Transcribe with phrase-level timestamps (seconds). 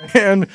[0.14, 0.46] and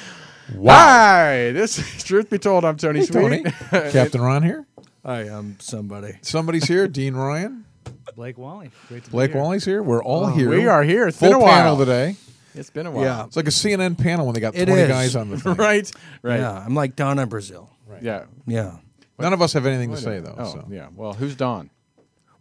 [0.63, 2.65] hi, this is Truth Be Told.
[2.65, 3.13] I'm Tony Hey, Sweet.
[3.13, 3.43] Tony.
[3.91, 4.65] Captain Ron here.
[5.05, 6.13] Hi, I am somebody.
[6.21, 6.87] Somebody's here.
[6.87, 7.65] Dean Ryan.
[8.15, 8.71] Blake Wally.
[8.87, 9.41] Great to Blake be here.
[9.41, 9.83] Wally's here.
[9.83, 10.49] We're all Oh, here.
[10.49, 11.07] we are here.
[11.07, 11.85] It's Full been a panel while.
[11.85, 12.15] today.
[12.55, 13.03] It's been a while.
[13.03, 13.25] Yeah.
[13.25, 14.87] It's like a CNN panel when they got It 20 is.
[14.87, 15.53] guys on the thing.
[15.55, 15.91] right.
[16.21, 16.39] Right.
[16.39, 17.67] Yeah, I'm like Donna Brazile.
[18.01, 18.25] Yeah.
[18.47, 18.77] Yeah.
[19.19, 20.35] None of us have anything to say, though.
[20.37, 20.65] Oh, so.
[20.69, 20.87] yeah.
[20.95, 21.69] Well, who's Don?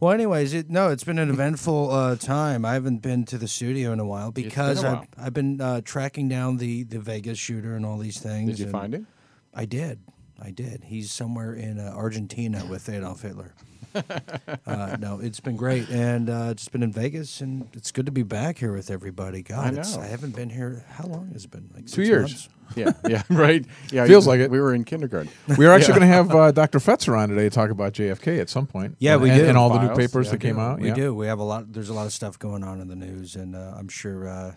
[0.04, 2.66] Well, anyways, it, no, it's been an eventful uh, time.
[2.66, 5.06] I haven't been to the studio in a while because a I've, while.
[5.16, 8.50] I've been uh, tracking down the, the Vegas shooter and all these things.
[8.50, 9.06] Did you find him?
[9.54, 10.00] I did.
[10.38, 10.84] I did.
[10.84, 13.54] He's somewhere in uh, Argentina with Adolf Hitler.
[14.66, 18.12] uh, no, it's been great, and uh, it's been in Vegas, and it's good to
[18.12, 19.42] be back here with everybody.
[19.42, 20.84] God, I it's- I haven't been here.
[20.90, 21.70] How long has it been?
[21.74, 22.30] Like Two years.
[22.30, 22.48] months?
[22.76, 22.92] Yeah.
[23.08, 23.22] Yeah.
[23.30, 23.64] Right.
[23.92, 24.06] Yeah.
[24.06, 24.50] Feels you- like it.
[24.50, 25.30] We were in kindergarten.
[25.56, 26.78] We are actually going to have uh, Dr.
[26.78, 28.96] Fetzer on today to talk about JFK at some point.
[28.98, 29.46] Yeah, and, we and, do.
[29.46, 30.80] And all the new papers Yeah, that came out.
[30.80, 30.94] We yeah.
[30.94, 31.14] do.
[31.14, 31.72] We have a lot.
[31.72, 34.54] There's a lot of stuff going on in the news, and uh, I'm sure uh,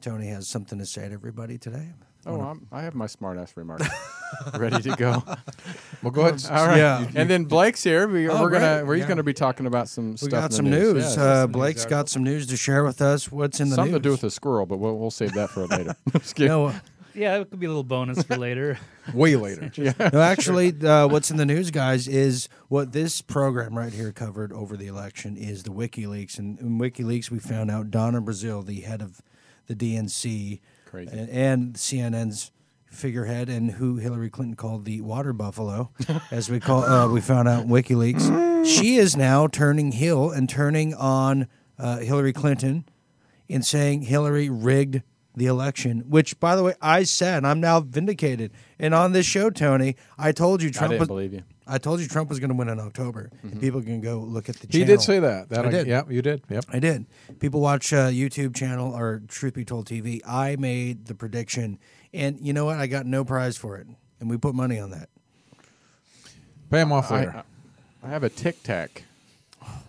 [0.00, 1.90] Tony has something to say to everybody today.
[2.24, 3.82] Oh, I'm, I have my smartass remark
[4.58, 5.22] ready to go.
[6.02, 6.44] Well, go ahead.
[6.50, 6.76] All right.
[6.78, 7.06] Yeah.
[7.14, 8.06] And then Blake's here.
[8.08, 8.76] We, Oh, we're gonna.
[8.78, 8.86] great.
[8.86, 9.08] We're, he's Yeah.
[9.08, 10.30] gonna be talking about some We stuff.
[10.30, 10.94] got some news.
[10.94, 11.16] news.
[11.16, 13.30] Yeah, uh, some Blake's news got some news to share with us.
[13.32, 13.98] What's in the Something news?
[14.00, 15.96] to do with a squirrel, but we'll, we'll save that for later.
[16.38, 16.74] No, uh,
[17.14, 18.78] Yeah, it could be a little bonus for later.
[19.12, 19.70] Way later.
[19.76, 19.92] yeah.
[20.12, 24.52] no, actually, uh, what's in the news, guys, is what this program right here covered
[24.52, 26.38] over the election is the WikiLeaks.
[26.38, 29.20] And in WikiLeaks, we found out Donna Brazile, the head of
[29.66, 30.60] the DNC,
[30.92, 31.10] Crazy.
[31.10, 32.52] and, and CNN's
[32.84, 35.90] figurehead, and who Hillary Clinton called the water buffalo,
[36.30, 38.66] as we call, uh, we found out in WikiLeaks.
[38.66, 42.84] she is now turning heel and turning on uh, Hillary Clinton
[43.48, 45.02] in saying Hillary rigged
[45.34, 48.52] the election, which, by the way, I said I'm now vindicated.
[48.78, 51.08] And on this show, Tony, I told you I Trump didn't was.
[51.08, 51.42] believe you.
[51.66, 54.48] I told you Trump was going to win in October, and people can go look
[54.48, 54.66] at the.
[54.66, 54.86] He channel.
[54.86, 55.48] did say that.
[55.48, 55.86] That I did.
[55.86, 56.42] Yeah, you did.
[56.50, 56.64] Yep.
[56.68, 57.06] I did.
[57.38, 60.20] People watch uh, YouTube channel or Truth Be Told TV.
[60.26, 61.78] I made the prediction,
[62.12, 62.78] and you know what?
[62.78, 63.86] I got no prize for it,
[64.20, 65.08] and we put money on that.
[66.70, 67.44] Pay him off I, later.
[68.02, 69.04] I have a tic tac.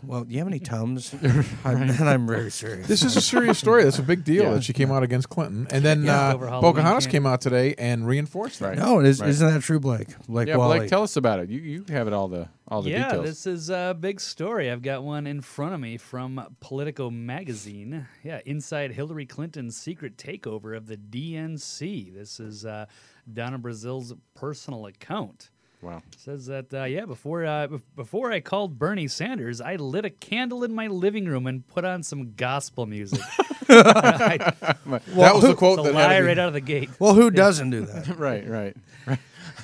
[0.06, 1.14] Well, do you have any tums?
[1.64, 2.88] I'm, and I'm very serious.
[2.88, 3.84] This is a serious story.
[3.84, 4.54] That's a big deal Yeah.
[4.56, 6.30] that she came out against Clinton, and then Yeah.
[6.30, 7.12] uh, Over Halloween Pocahontas camp.
[7.12, 8.70] came out today and reinforced that.
[8.70, 8.78] Right.
[8.78, 9.30] no, it is, Right.
[9.30, 10.10] isn't that true, Blake?
[10.28, 10.80] Blake Yeah, Wally.
[10.80, 11.50] Blake, tell us about it.
[11.50, 13.26] You you have it all the all the yeah, details.
[13.26, 14.70] this is a big story.
[14.72, 18.08] I've got one in front of me from Politico magazine.
[18.24, 22.14] Yeah, inside Hillary Clinton's secret takeover of the DNC.
[22.14, 22.86] This is uh,
[23.32, 25.50] Donna Brazile's personal account.
[25.84, 26.02] Wow.
[26.18, 30.10] Says that uh, yeah, before uh, bef- before I called Bernie Sanders, I lit a
[30.10, 33.20] candle in my living room and put on some gospel music.
[33.70, 36.54] I, that was the it's quote a that had lie to be- right out of
[36.54, 36.90] the gate.
[37.00, 38.08] well, who doesn't do that?
[38.18, 38.76] Right, right.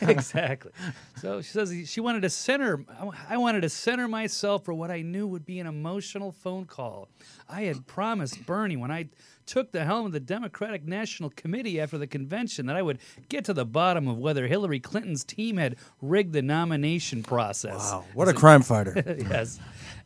[0.02, 0.72] exactly.
[1.18, 2.84] So she says she wanted to center.
[3.30, 7.10] I wanted to center myself for what I knew would be an emotional phone call.
[7.48, 9.10] I had promised Bernie when I
[9.50, 13.00] took the helm of the Democratic National Committee after the convention that I would
[13.30, 17.92] get to the bottom of whether Hillary Clinton's team had rigged the nomination process.
[17.92, 18.94] Wow, what a crime fighter!
[19.30, 19.60] yes.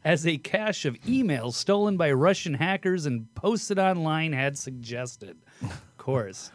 [0.05, 5.37] As a cache of emails stolen by Russian hackers and posted online had suggested.
[5.61, 6.49] Of course.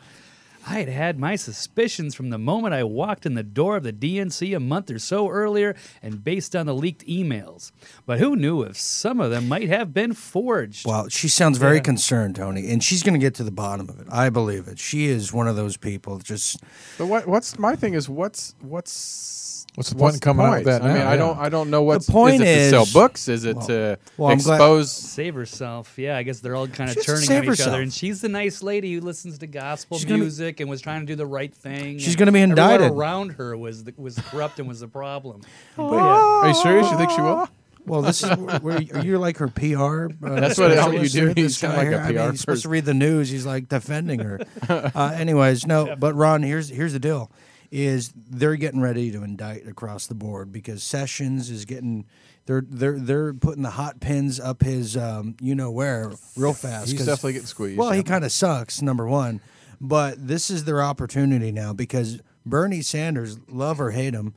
[0.70, 3.92] I had had my suspicions from the moment I walked in the door of the
[3.92, 7.72] DNC a month or so earlier and based on the leaked emails.
[8.04, 10.86] But who knew if some of them might have been forged?
[10.86, 13.98] Well, she sounds very concerned, Tony, and she's going to get to the bottom of
[13.98, 14.06] it.
[14.10, 14.78] I believe it.
[14.78, 16.18] She is one of those people.
[16.18, 16.62] Just
[16.98, 20.64] But what what's my thing is what's what's What's the point in coming out with
[20.64, 21.08] that I mean, now?
[21.08, 23.28] I don't I don't know what's the point is it to sell books?
[23.28, 25.96] Is it to well, I'm glad- expose Save herself.
[25.96, 27.68] Yeah, I guess they're all kind of She has to turning on each herself.
[27.68, 27.82] other.
[27.82, 30.24] And she's the nice lady who listens to gospel She's gonna
[30.58, 31.98] be- and was trying to do the right thing.
[31.98, 32.92] She's and gonna be everyone indicted.
[32.92, 35.41] around her was the, was corrupt and was the problem.
[35.76, 36.91] But yeah, Are you serious?
[36.91, 37.48] You think she will?
[37.86, 38.30] well, this is
[38.60, 40.08] where you- you're like her PR.
[40.22, 41.26] Uh, That's what- how you do.
[41.26, 42.00] here, He's kinda guy like a here.
[42.00, 43.30] I mean, PR he's supposed to read the news.
[43.30, 44.41] He's like defending her.
[44.69, 47.30] uh, anyways, no, but Ron, here's here's the deal:
[47.70, 52.04] is they're getting ready to indict across the board because Sessions is getting.
[52.46, 56.90] They're they're they're putting the hot pins up his um, you know where real fast.
[56.90, 57.78] He's definitely getting squeezed.
[57.78, 59.40] Well, he kind of sucks, number one.
[59.80, 64.34] But this is their opportunity now because Bernie Sanders, love or hate him,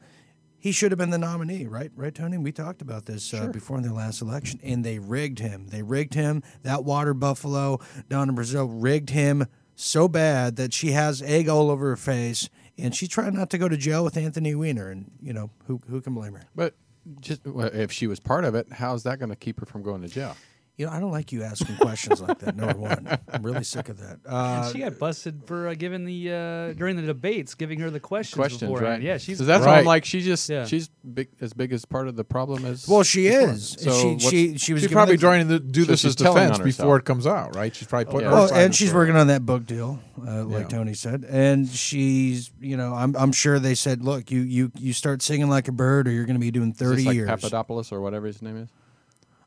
[0.61, 1.91] he should have been the nominee, right?
[1.95, 2.38] Right, Tony?
[2.38, 5.67] We talked about this uh, before in the last election, and they rigged him.
[5.69, 6.43] They rigged him.
[6.61, 7.79] That water buffalo
[8.09, 12.47] down in Brazil rigged him so bad that she has egg all over her face,
[12.77, 14.89] and she's trying not to go to jail with Anthony Weiner.
[14.91, 16.44] And you know who who can blame her?
[16.55, 16.75] But
[17.19, 19.81] just well, if she was part of it, how's that going to keep her from
[19.81, 20.37] going to jail?
[20.77, 22.56] You know, I don't like you asking questions like that.
[22.56, 24.19] Number one, I'm really sick of that.
[24.25, 28.00] Uh, she got busted for uh, giving the uh, during the debates, giving her the
[28.00, 28.94] questions, Questions, beforehand.
[28.94, 29.01] right?
[29.01, 29.79] Yeah, she's so that's why Right.
[29.79, 30.65] I'm like, she just Yeah.
[30.65, 32.88] she's big as big as part of the problem as.
[32.88, 33.50] well, she before.
[33.51, 33.75] is.
[33.79, 36.57] So she she she was She's probably the- trying to do So this as defense
[36.59, 37.75] before it comes out, right?
[37.75, 38.35] She's probably putting yeah.
[38.35, 40.77] her Well, and she's working on that book deal, uh, like Yeah.
[40.77, 44.94] Tony said, and she's, you know, I'm, I'm sure they said, look, you, you, you
[44.94, 47.15] start singing like a bird, or you're going to be doing is 30 this like
[47.15, 47.29] years.
[47.29, 48.69] Papadopoulos or whatever his name is.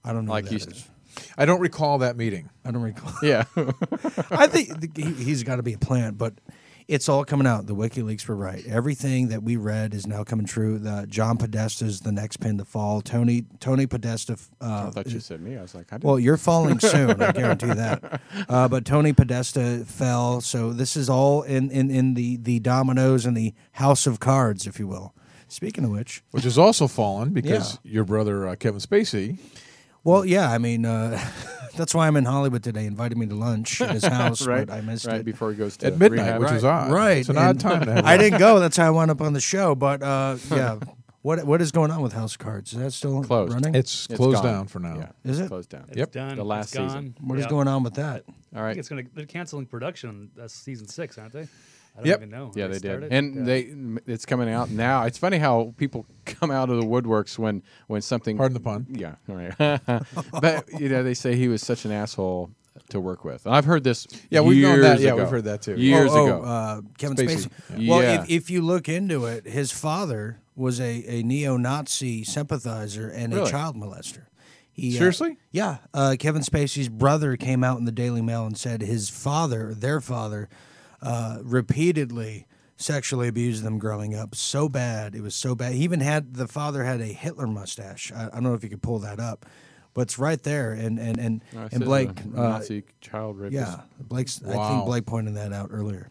[0.04, 0.32] I don't know.
[0.32, 0.90] like like you that s- is.
[1.38, 2.50] I don't recall that meeting.
[2.64, 3.12] I don't recall.
[3.22, 3.44] Yeah,
[4.30, 6.34] I think he, he's got to be a plant, but
[6.86, 7.66] it's all coming out.
[7.66, 8.62] The WikiLeaks were right.
[8.66, 10.78] Everything that we read is now coming true.
[10.78, 13.00] The John Podesta is the next pin to fall.
[13.00, 14.34] Tony Tony Podesta.
[14.60, 15.56] Uh, I thought you said me.
[15.56, 16.04] I was like, I didn't.
[16.04, 17.22] Well, you're falling soon.
[17.22, 18.20] I guarantee that.
[18.48, 23.24] Uh, but Tony Podesta fell, so this is all in, in, in the, the dominoes
[23.24, 25.14] and the house of cards, if you will.
[25.48, 29.38] Speaking of which, Which has also fallen because your brother uh, Kevin Spacey.
[30.04, 31.18] Well, yeah, I mean, uh,
[31.76, 32.86] that's why I'm in Hollywood today.
[32.86, 35.24] Invited me to lunch at his house, right, but I missed right it.
[35.24, 36.40] before he goes to At midnight, rehab.
[36.42, 36.90] which is odd.
[36.92, 38.60] Right, It's an odd time to have I didn't go.
[38.60, 39.74] That's how I wound up on the show.
[39.74, 40.78] But uh, yeah,
[41.22, 42.72] what what is going on with House of Cards?
[42.74, 43.52] Is that still Closed.
[43.54, 43.74] running?
[43.74, 44.44] It's, It's closed gone.
[44.52, 44.96] down for now.
[44.96, 45.48] Yeah, Is it's it?
[45.48, 45.84] closed down?
[45.88, 46.12] it's Yep.
[46.12, 46.36] done.
[46.36, 46.88] The last it's gone.
[46.88, 47.14] season.
[47.22, 47.50] What is Yeah.
[47.50, 48.24] going on with that?
[48.54, 49.02] All right, I think it's gonna.
[49.14, 51.48] They're canceling production on uh, season six, aren't they?
[51.94, 52.18] I don't Yep.
[52.18, 52.52] even know.
[52.54, 53.42] Yeah, Have they did, and Yeah.
[53.44, 55.04] they it's coming out now.
[55.04, 58.36] It's funny how people come out of the woodworks when when something.
[58.36, 58.86] Pardon the pun.
[58.90, 59.80] Yeah, all right.
[60.40, 62.50] but you know, they say he was such an asshole
[62.88, 63.46] to work with.
[63.46, 64.06] I've heard this.
[64.30, 64.98] Yeah, we've known that.
[64.98, 65.22] years Yeah, ago.
[65.22, 65.76] we've heard that too.
[65.76, 66.42] Years oh, ago.
[66.44, 67.48] Oh, uh, Kevin Spacey.
[67.70, 67.88] Spacey.
[67.88, 68.22] Well, Yeah.
[68.22, 73.48] if, if you look into it, his father was a, a neo-Nazi sympathizer and a
[73.48, 74.24] child molester.
[74.72, 75.36] He, uh, Seriously?
[75.52, 75.78] yeah.
[75.94, 80.00] Uh, Kevin Spacey's brother came out in the Daily Mail and said his father, their
[80.00, 80.48] father,
[81.04, 82.46] uh, repeatedly
[82.76, 85.14] sexually abused them growing up so bad.
[85.14, 85.74] It was so bad.
[85.74, 88.10] He even had the father had a Hitler mustache.
[88.12, 89.46] I, I don't know if you could pull that up,
[89.92, 90.72] but it's right there.
[90.72, 93.54] And and and, and Blake, uh, uh, Nazi child rapist.
[93.54, 94.42] yeah, Blake's.
[94.42, 96.10] I think Blake pointed that out earlier.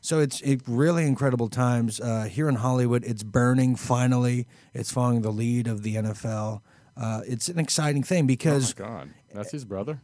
[0.00, 3.04] So it's it really incredible times uh, here in Hollywood.
[3.04, 4.46] It's burning finally.
[4.74, 6.60] It's following the lead of the NFL.
[6.96, 10.00] Uh, it's an exciting thing Oh my because God, that's his brother.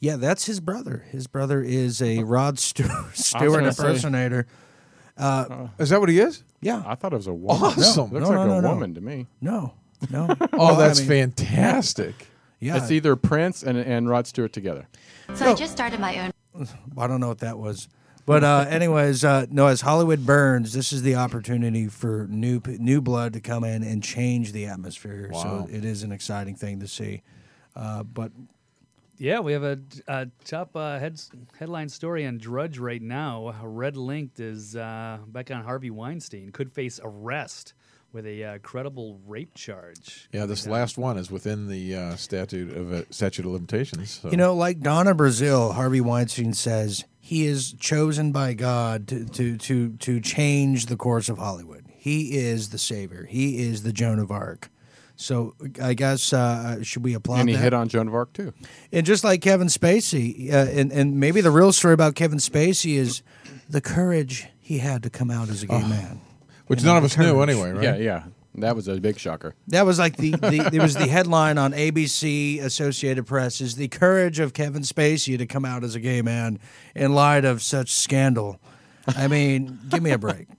[0.00, 1.04] Yeah, that's his brother.
[1.10, 4.46] His brother is a Rod Stewart, Stewart gonna say- impersonator.
[5.78, 6.42] Is that what he is?
[6.60, 7.62] Yeah, I thought it was a woman.
[7.62, 8.10] Awesome.
[8.10, 8.68] Looks No, like no, a no, no.
[8.70, 9.26] woman to me.
[9.40, 9.74] no,
[10.10, 10.28] no.
[10.52, 12.14] Oh, Well, I that's mean, fantastic.
[12.60, 14.88] Yeah, It's either Prince and, and Rod Stewart together.
[15.34, 16.68] So I just started my own
[16.98, 17.88] I don't know what that was.
[18.24, 19.66] But uh, anyways, uh, no.
[19.68, 23.84] As Hollywood burns, this is the opportunity for new p- new blood to come in
[23.84, 25.30] and change the atmosphere.
[25.32, 25.42] Wow.
[25.42, 27.22] So it is an exciting thing to see.
[27.76, 28.32] Uh, but
[29.18, 33.54] Yeah, we have a, a top uh, heads, headline story on Drudge right now.
[33.62, 36.50] Red Linked is uh, back on Harvey Weinstein.
[36.50, 37.74] Could face arrest
[38.12, 40.28] with a uh, credible rape charge.
[40.32, 44.10] Yeah, this last one is within the uh, statute of uh, statute of limitations.
[44.22, 44.30] So.
[44.30, 49.56] you know, like Donna Brazile, Harvey Weinstein says he is chosen by God to to
[49.58, 51.84] to to change the course of Hollywood.
[51.94, 53.26] He is the savior.
[53.28, 54.70] He is the Joan of Arc.
[55.16, 57.62] So I guess uh, should we applaud and he that?
[57.62, 58.52] hit on Joan of Arc too.
[58.92, 62.96] And just like Kevin Spacey, uh, and and maybe the real story about Kevin Spacey
[62.96, 63.22] is
[63.68, 66.20] the courage he had to come out as a gay man.
[66.66, 67.82] which you know, none of us the knew anyway, right?
[67.82, 68.22] Yeah, yeah.
[68.58, 69.54] That was a big shocker.
[69.68, 73.88] That was like the, the it was the headline on ABC Associated Press is the
[73.88, 76.58] courage of Kevin Spacey to come out as a gay man
[76.94, 78.58] in light of such scandal.
[79.06, 80.48] I mean, give me a break.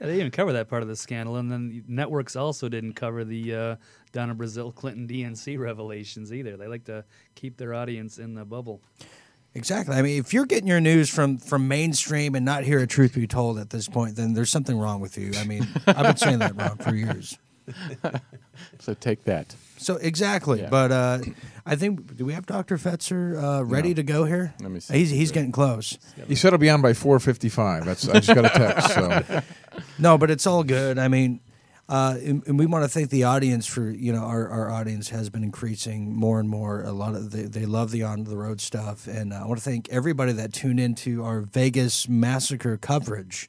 [0.00, 2.92] Yeah, they didn't even cover that part of the scandal, and then networks also didn't
[2.92, 3.76] cover the uh,
[4.12, 6.56] Donna Brazile Clinton DNC revelations either.
[6.56, 8.80] They like to keep their audience in the bubble.
[9.54, 9.96] Exactly.
[9.96, 13.14] I mean, if you're getting your news from from mainstream and not hear a truth
[13.14, 15.32] be told at this point, then there's something wrong with you.
[15.36, 17.38] I mean, I've been saying that wrong for years.
[18.80, 19.54] So take that.
[19.76, 20.68] So exactly, Yeah.
[20.68, 21.18] but uh,
[21.64, 22.76] I think do we have Dr.
[22.76, 24.52] Fetzer uh, ready to go here?
[24.60, 24.94] Let me see.
[24.98, 25.96] He's he's getting close.
[26.26, 27.84] He said he'll be on by 4:55.
[27.84, 28.94] That's I just got a text.
[28.94, 29.42] So
[29.98, 30.98] No, but it's all good.
[30.98, 31.40] I mean,
[31.88, 35.08] uh, and, and we want to thank the audience for you know our, our audience
[35.08, 36.82] has been increasing more and more.
[36.82, 39.64] A lot of they, they love the on the road stuff, and I want to
[39.64, 43.48] thank everybody that tuned into our Vegas massacre coverage.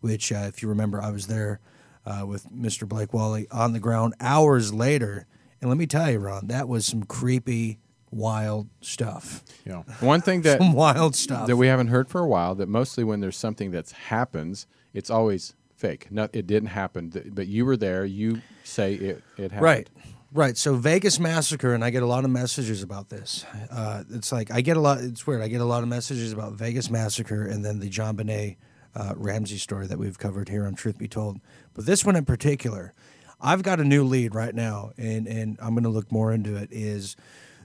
[0.00, 1.60] Which, uh, if you remember, I was there
[2.06, 2.88] uh, with Mr.
[2.88, 5.26] Blake Wally on the ground hours later,
[5.60, 7.78] and let me tell you, Ron, that was some creepy,
[8.10, 9.42] wild stuff.
[9.72, 11.46] know, One thing that Some wild stuff.
[11.46, 15.10] that we haven't heard for a while that mostly when there's something that happens, it's
[15.10, 16.08] always fake.
[16.10, 17.12] No, it didn't happen.
[17.32, 18.04] But you were there.
[18.04, 19.62] You say it, it happened.
[19.62, 19.90] Right.
[20.32, 20.56] Right.
[20.56, 23.44] So Vegas Massacre, and I get a lot of messages about this.
[23.70, 24.98] Uh, it's like I get a lot.
[24.98, 25.42] It's weird.
[25.42, 28.56] I get a lot of messages about Vegas Massacre, and then the JonBenét
[28.94, 31.40] uh, Ramsey story that we've covered here on Truth Be Told.
[31.74, 32.94] But this one in particular,
[33.40, 36.54] I've got a new lead right now, and and I'm going to look more into
[36.54, 36.68] it.
[36.70, 37.16] Is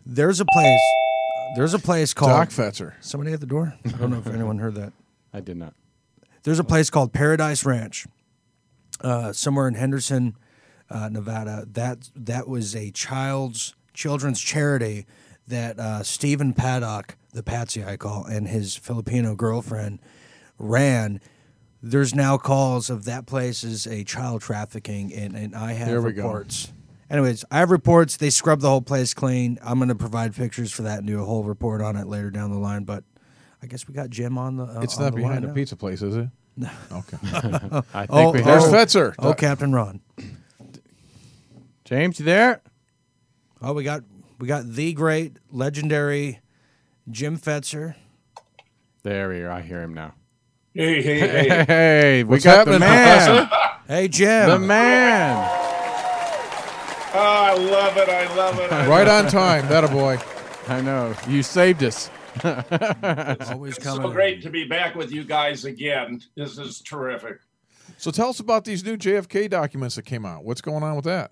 [0.04, 0.82] There's a place.
[1.56, 2.94] There's a place called Doc Fetzer.
[3.00, 3.76] Somebody at the door.
[3.86, 4.92] I don't know if anyone heard that.
[5.34, 5.74] I did not.
[6.46, 8.06] There's a place called Paradise Ranch,
[9.02, 10.38] uh, somewhere in Henderson,
[10.92, 11.66] uh, Nevada.
[11.72, 15.08] That that was a child's children's charity
[15.48, 20.00] that uh, Stephen Paddock, the Patsy I call, and his Filipino girlfriend
[20.60, 21.20] ran.
[21.82, 26.14] There's now calls of that place is a child trafficking, and, and I have we
[26.14, 26.26] go.
[26.26, 26.72] reports.
[27.10, 28.18] Anyways, I have reports.
[28.18, 29.58] They scrub the whole place clean.
[29.64, 32.30] I'm going to provide pictures for that and do a whole report on it later
[32.30, 32.84] down the line.
[32.84, 33.04] But
[33.62, 34.64] I guess we got Jim on the.
[34.66, 36.28] Uh, It's on not the behind line a pizza place, is it?
[36.58, 36.70] No.
[36.92, 37.18] Okay.
[37.94, 38.72] I think Oh, we There's oh.
[38.72, 39.16] Fetzer.
[39.20, 40.02] Oh, Captain Ron.
[41.84, 42.20] James.
[42.20, 42.62] You there?
[43.62, 44.04] Oh, we got
[44.40, 46.40] we got the great legendary
[47.10, 47.96] Jim Fetzer.
[49.04, 49.52] There we are.
[49.52, 50.14] I hear him now.
[50.74, 51.66] Hey, hey, hey.
[51.68, 53.48] Hey, we What's got the man.
[53.48, 53.72] Professor?
[53.88, 54.50] Hey, Jim.
[54.50, 55.48] The man.
[57.14, 58.10] Oh, I love it.
[58.10, 58.72] I love it.
[58.72, 59.68] I Right on time.
[59.70, 60.18] That a boy.
[60.68, 61.14] I know.
[61.30, 62.10] You saved us.
[63.52, 64.02] Always It's coming.
[64.08, 66.22] so great to be back with you guys again.
[66.36, 67.38] This is terrific.
[67.98, 70.44] So tell us about these new JFK documents that came out.
[70.44, 71.32] What's going on with that?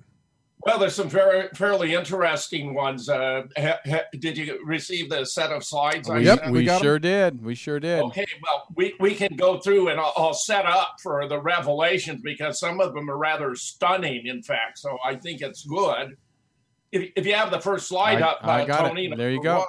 [0.66, 3.10] Well, there's some very fairly interesting ones.
[3.10, 6.10] Uh, ha, ha, did you receive the set of slides?
[6.10, 6.82] I We, Yep, we we got 'em.
[6.84, 7.44] sure did.
[7.44, 8.02] We sure did.
[8.04, 12.22] Okay, well, we, we can go through and I'll, I'll set up for the revelations
[12.24, 14.80] because some of them are rather stunning, in fact.
[14.80, 16.16] So I think it's good.
[16.94, 18.88] If, if you have the first slide I- up, I uh, got it.
[18.90, 19.14] Tony.
[19.14, 19.58] There you go.
[19.58, 19.68] one.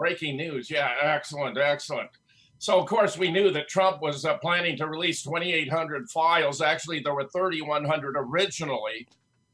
[0.00, 0.70] Breaking news.
[0.70, 2.08] Yeah, excellent, excellent.
[2.56, 6.62] So, of course, we knew that Trump was uh, planning to release 2,800 files.
[6.62, 9.06] Actually, there were 3,100 originally.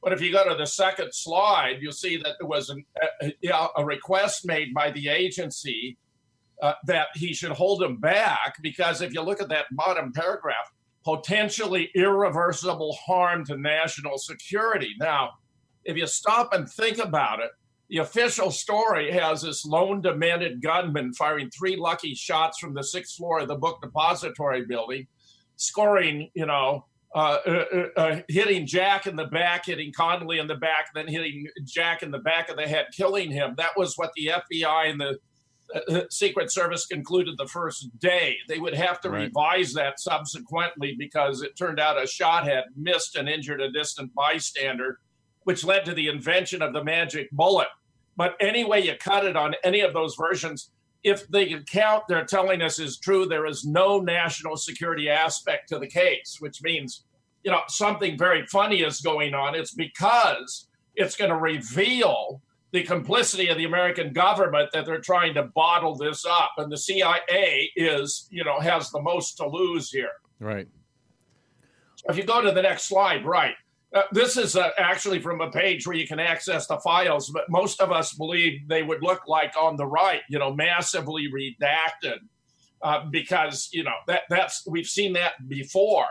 [0.05, 2.85] But if you go to the second slide, you'll see that there was an,
[3.23, 5.99] a, a- a request made by the agency
[6.63, 10.71] uh, that he should hold them back because if you look at that bottom paragraph,
[11.05, 14.95] potentially irreversible harm to national security.
[15.01, 15.31] Now,
[15.85, 17.51] if you stop and think about it,
[17.89, 23.17] the official story has this lone demented gunman firing three lucky shots from the sixth
[23.17, 25.07] floor of the book depository building,
[25.57, 30.49] scoring, you know, uh, uh, uh, uh, hitting Jack in the back, hitting Connally in
[30.49, 33.55] the back, then hitting Jack in the back of the head, killing him.
[33.57, 35.19] That was what the FBI and the
[35.75, 38.37] uh, Secret Service concluded the first day.
[38.49, 39.23] They would have to Right.
[39.23, 44.13] revise that subsequently because it turned out a shot had missed and injured a distant
[44.15, 44.99] bystander,
[45.47, 47.69] which led to the invention of the magic bullet.
[48.17, 50.73] But any way you cut it on any of those versions,
[51.05, 55.79] if the account they're telling us is true, there is no national security aspect to
[55.79, 57.05] the case, which means,
[57.45, 59.55] you know, something very funny is going on.
[59.55, 65.35] It's because it's going to reveal the complicity of the American government that they're trying
[65.35, 66.55] to bottle this up.
[66.57, 70.11] And the CIA is, you know, has the most to lose here.
[70.41, 70.67] Right.
[71.95, 73.55] So If you go to the next slide, right.
[73.97, 77.49] Uh, this is uh, actually from a page where you can access the files, but
[77.49, 82.19] most of us believe they would look like on the right, you know, massively redacted,
[82.83, 86.05] uh, because you know that that's we've seen that before.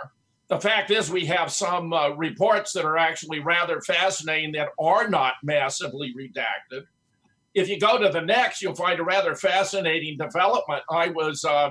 [0.48, 5.08] The fact is, we have some uh, reports that are actually rather fascinating that are
[5.08, 6.86] not massively redacted.
[7.54, 10.82] If you go to the next, you'll find a rather fascinating development.
[10.90, 11.70] I was uh,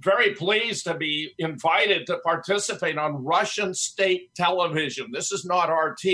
[0.00, 5.10] very pleased to be invited to participate on Russian state television.
[5.12, 6.04] This is not RT.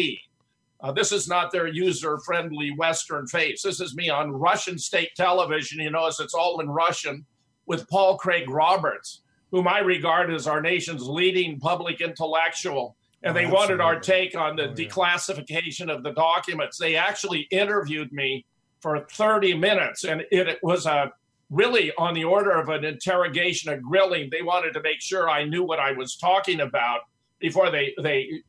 [0.82, 3.62] Uh, this is not their user friendly Western face.
[3.62, 5.80] This is me on Russian state television.
[5.80, 7.26] You notice it's all in Russian
[7.66, 9.20] with Paul Craig Roberts,
[9.50, 12.96] whom I regard as our nation's leading public intellectual.
[13.22, 16.78] And they wanted our take on the declassification of the documents.
[16.78, 18.46] They actually interviewed me
[18.80, 21.12] for 30 minutes, and it, it was a
[21.50, 24.28] really on the order of an interrogation, a grilling.
[24.30, 27.00] They wanted to make sure I knew what I was talking about
[27.40, 28.42] before they they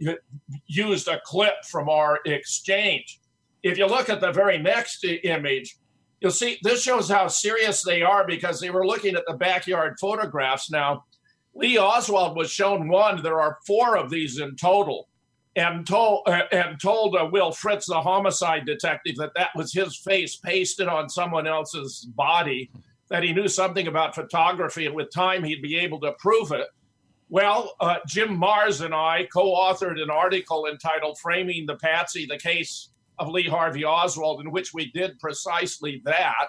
[0.67, 3.19] used a clip from our exchange.
[3.63, 5.77] If you look at the very next image,
[6.19, 9.97] you'll see this shows how serious they are because they were looking at the backyard
[9.99, 10.69] photographs.
[10.69, 11.05] Now,
[11.53, 13.21] Lee Oswald was shown one.
[13.21, 15.07] There are four of these in total,
[15.55, 19.97] and told uh, and told uh, Will Fritz, the homicide detective, that that was his
[19.97, 22.69] face pasted on someone else's body.
[23.11, 26.67] That he knew something about photography, and with time he'd be able to prove it.
[27.29, 32.39] Well, uh, Jim Marrs and I co authored an article entitled Framing the Patsy, the
[32.39, 32.89] Case
[33.19, 36.47] of Lee Harvey Oswald, in which we did precisely that.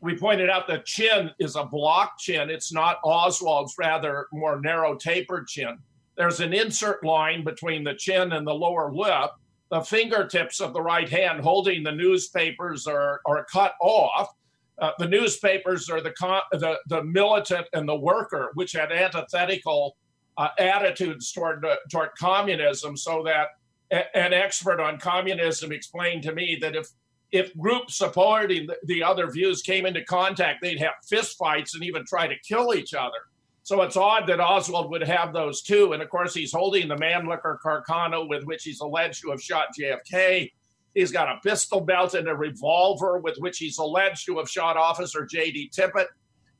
[0.00, 2.50] We pointed out the chin is a block chin.
[2.50, 5.78] It's not Oswald's rather more narrow tapered chin.
[6.16, 9.30] There's an insert line between the chin and the lower lip.
[9.70, 14.28] The fingertips of the right hand holding the newspapers are, are cut off.
[14.80, 19.96] Uh, the newspapers are the, con- the the militant and the worker, which had antithetical
[20.36, 22.96] uh, attitudes toward uh, toward communism.
[22.96, 23.48] So that
[23.90, 26.88] a- an expert on communism explained to me that if
[27.32, 32.04] if groups supporting the, the other views came into contact, they'd have fistfights and even
[32.06, 33.18] try to kill each other.
[33.64, 35.92] So it's odd that Oswald would have those too.
[35.92, 39.68] And of course, he's holding the Mannlicher Carcano with which he's alleged to have shot
[39.78, 40.50] JFK.
[40.94, 44.76] He's got a pistol belt and a revolver with which he's alleged to have shot
[44.76, 45.70] Officer J.D.
[45.76, 46.06] Tippit.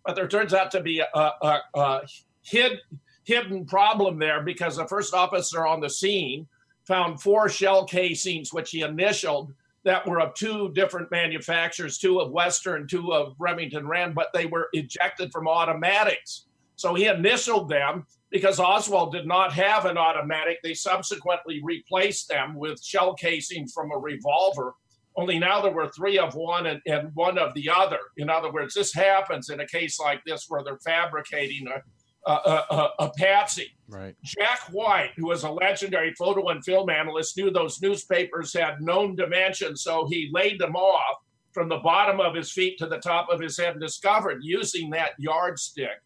[0.04, 2.00] But there turns out to be a, a, a
[2.42, 2.78] hid,
[3.24, 6.46] hidden problem there because the first officer on the scene
[6.86, 9.52] found four shell casings, which he initialed,
[9.84, 14.46] that were of two different manufacturers, two of Western, two of Remington Rand, but they
[14.46, 16.46] were ejected from automatics.
[16.76, 20.58] So he initialed them because Oswald did not have an automatic.
[20.62, 24.74] They subsequently replaced them with shell casings from a revolver.
[25.16, 27.98] Only now there were three of one and, and one of the other.
[28.16, 33.10] In other words, this happens in a case like this where they're fabricating a, a,
[33.16, 33.76] patsy.
[33.88, 34.14] Right.
[34.22, 39.16] Jack White, who was a legendary photo and film analyst, knew those newspapers had known
[39.16, 41.16] dimensions, so he laid them off
[41.52, 44.90] from the bottom of his feet to the top of his head and discovered using
[44.90, 46.02] that yardstick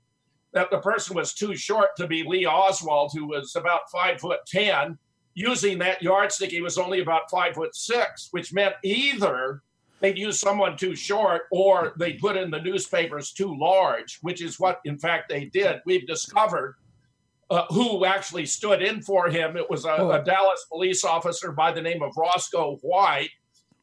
[0.53, 4.41] that the person was too short to be Lee Oswald, who was about five foot
[4.47, 4.99] ten.
[5.35, 9.63] Using that yardstick, he was only about five foot six, which meant either
[10.01, 14.61] they'd use someone too short or they put in the newspapers too large, which is
[14.61, 15.81] what, in fact, they did.
[15.87, 16.75] We've discovered
[17.51, 19.57] uh, who actually stood in for him.
[19.57, 23.31] It was a, a Dallas police officer by the name of Roscoe White,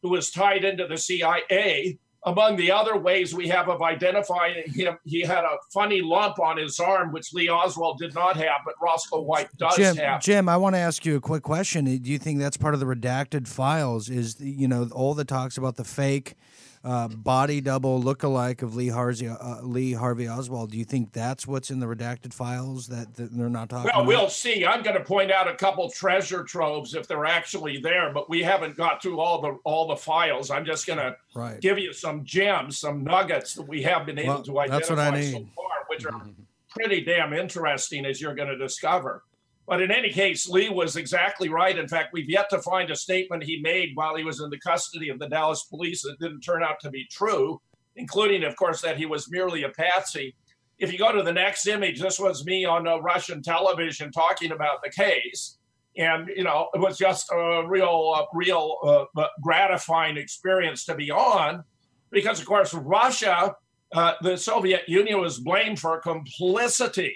[0.02, 4.98] who was tied into the CIA among the other ways we have of identifying him,
[5.06, 8.76] he had a funny lump on his arm, which Lee Oswald did not have, but
[8.82, 10.22] Roscoe White does Jim, have.
[10.22, 11.86] Jim, I want to ask you a quick question.
[11.86, 14.10] Do you think that's part of the redacted files?
[14.10, 16.36] Is you know all the talks about the fake
[16.84, 20.72] uh, body double look-alike of Lee Harvey uh, Lee Harvey Oswald?
[20.72, 23.92] Do you think that's what's in the redacted files that, that they're not talking?
[23.94, 24.08] Well, about?
[24.08, 24.66] we'll see.
[24.66, 28.42] I'm going to point out a couple treasure troves if they're actually there, but we
[28.42, 30.52] haven't got through all the all the files.
[30.52, 31.16] I'm just going to
[31.60, 35.00] give you some gems, some nuggets that we have been able Well, to that's what
[35.00, 36.22] I identify so far, which are
[36.70, 39.24] pretty damn interesting, as you're going to discover.
[39.70, 41.78] But in any case, Lee was exactly right.
[41.78, 44.60] In fact, we've yet to find a statement he made while he was in the
[44.60, 47.62] custody of the Dallas police that didn't turn out to be true,
[47.96, 50.36] including, of course, that he was merely a patsy.
[50.80, 54.52] If you go to the next image, this was me on uh, Russian television talking
[54.52, 55.60] about the case.
[55.96, 61.12] And, you know, it was just a real, uh, real uh, gratifying experience to be
[61.12, 61.64] on
[62.10, 63.54] because, of course, Russia,
[63.94, 67.16] uh, the Soviet Union was blamed for complicity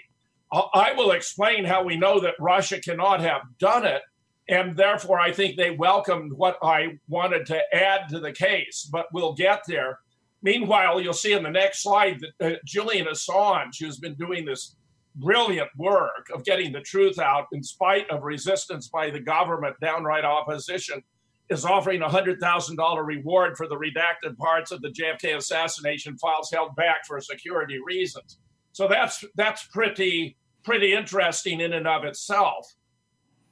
[0.54, 4.02] I will explain how we know that Russia cannot have done it.
[4.48, 9.06] And therefore, I think they welcomed what I wanted to add to the case, but
[9.12, 9.98] we'll get there.
[10.42, 14.76] Meanwhile, you'll see in the next slide that uh, Julian Assange, who's been doing this
[15.16, 20.24] brilliant work of getting the truth out in spite of resistance by the government, downright
[20.24, 21.02] opposition,
[21.48, 26.76] is offering a $100,000 reward for the redacted parts of the JFK assassination files held
[26.76, 28.38] back for security reasons.
[28.72, 32.74] So that's that's pretty pretty interesting in and of itself.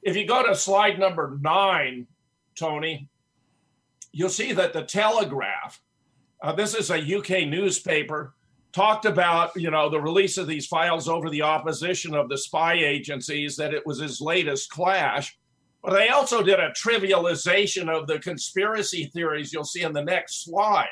[0.01, 2.07] If you go to slide number nine,
[2.55, 3.07] Tony,
[4.11, 5.81] you'll see that the Telegraph,
[6.41, 8.33] uh, this is a UK newspaper,
[8.73, 12.73] talked about you know the release of these files over the opposition of the spy
[12.73, 15.37] agencies that it was his latest clash.
[15.83, 20.45] But they also did a trivialization of the conspiracy theories you'll see in the next
[20.45, 20.87] slide.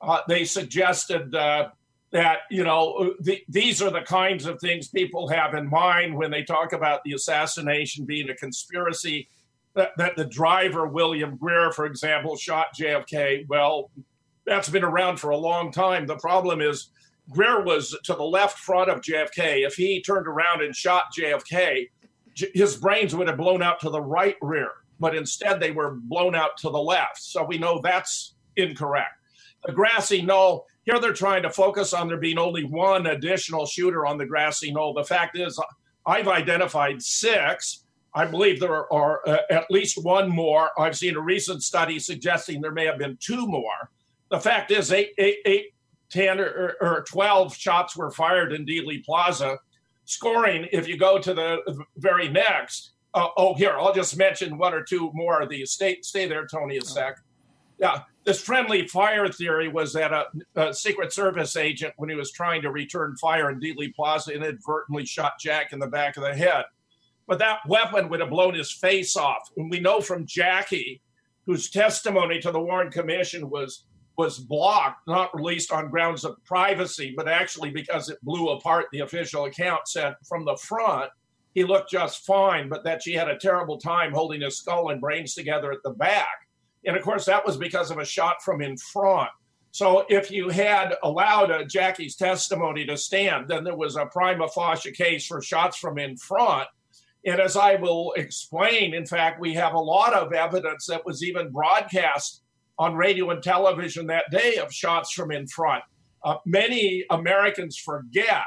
[0.00, 1.70] Uh, they suggested uh,
[2.10, 6.30] that you know the, these are the kinds of things people have in mind when
[6.30, 9.28] they talk about the assassination being a conspiracy
[9.74, 13.90] that, that the driver william greer for example shot jfk well
[14.46, 16.06] that's been around for a long time.
[16.06, 16.88] The problem is
[17.28, 21.90] greer was to the left front of jfk if he turned around and shot jfk
[22.54, 26.34] his brains would have blown out to the right rear but instead they were blown
[26.34, 27.18] out to the left.
[27.18, 29.12] So we know that's incorrect.
[29.64, 34.06] The grassy knoll here they're trying to focus on there being only one additional shooter
[34.06, 34.94] on the grassy knoll.
[34.94, 35.60] The fact is,
[36.06, 37.84] I've identified six.
[38.14, 40.70] I believe there are uh, at least one more.
[40.80, 43.90] I've seen a recent study suggesting there may have been two more.
[44.30, 45.66] The fact is, eight, eight, eight
[46.08, 49.58] 10 or, or 12 shots were fired in Dealey Plaza.
[50.06, 54.72] Scoring, if you go to the very next, uh, oh, here, I'll just mention one
[54.72, 55.72] or two more of these.
[55.72, 57.18] Stay, stay there, Tony, a sec.
[57.78, 62.30] Yeah, this friendly fire theory was that a, a, Secret Service agent, when he was
[62.30, 66.34] trying to return fire in Dealey Plaza, inadvertently shot Jack in the back of the
[66.34, 66.66] head.
[67.26, 69.48] But that weapon would have blown his face off.
[69.56, 71.00] And we know from Jackie,
[71.46, 73.84] whose testimony to the Warren Commission was
[74.18, 79.00] was blocked, not released on grounds of privacy, but actually because it blew apart the
[79.00, 81.10] official account said from the front
[81.54, 85.00] he looked just fine, but that she had a terrible time holding his skull and
[85.00, 86.47] brains together at the back.
[86.84, 89.30] And of course, that was because of a shot from in front.
[89.70, 94.48] So if you had allowed uh, Jackie's testimony to stand, then there was a prima
[94.48, 96.68] facie case for shots from in front.
[97.26, 101.22] And as I will explain, in fact, we have a lot of evidence that was
[101.22, 102.42] even broadcast
[102.78, 105.82] on radio and television that day of shots from in front.
[106.24, 108.42] Uh, many Americans forget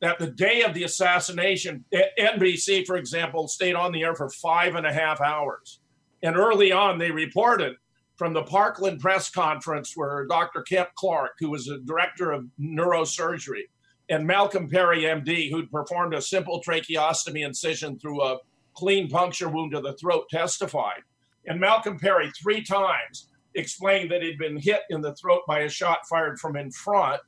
[0.00, 1.84] that the day of the assassination,
[2.18, 5.78] NBC, for example, stayed on the air for five and a half hours.
[6.22, 7.76] And early on, they reported
[8.16, 10.62] from the Parkland press conference where Dr.
[10.62, 13.64] Kemp Clark, who was a director of neurosurgery,
[14.08, 18.38] and Malcolm Perry, MD, who'd performed a simple tracheostomy incision through a
[18.74, 21.02] clean puncture wound to the throat, testified.
[21.46, 25.68] And Malcolm Perry, three times, explained that he'd been hit in the throat by a
[25.68, 27.20] shot fired from in front,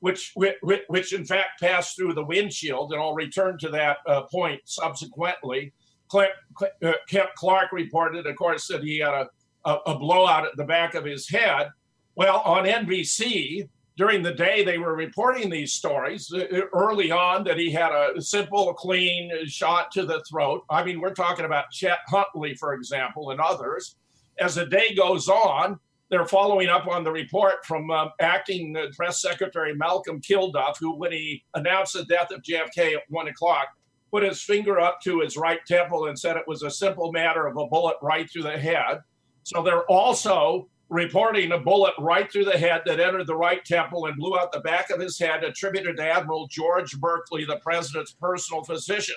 [0.00, 0.56] which which,
[0.88, 2.92] which in fact passed through the windshield.
[2.92, 5.72] And I'll return to that uh, point subsequently.
[6.14, 6.92] Uh,
[7.36, 9.28] Clark reported, of course, that he had a,
[9.64, 11.68] a, a blowout at the back of his head.
[12.14, 17.58] Well, on NBC, during the day they were reporting these stories uh, early on that
[17.58, 21.98] he had a simple clean shot to the throat i mean we're talking about chet
[22.06, 23.96] huntley for example and others
[24.40, 25.78] as the day goes on,
[26.10, 30.94] they're following up on the report from uh, acting uh, press secretary Malcolm Kilduff, who,
[30.94, 33.68] when he announced the death of JFK at one o'clock,
[34.10, 37.46] put his finger up to his right temple and said it was a simple matter
[37.46, 39.00] of a bullet right through the head.
[39.42, 44.06] So they're also reporting a bullet right through the head that entered the right temple
[44.06, 48.12] and blew out the back of his head, attributed to Admiral George Burkley, the president's
[48.12, 49.16] personal physician.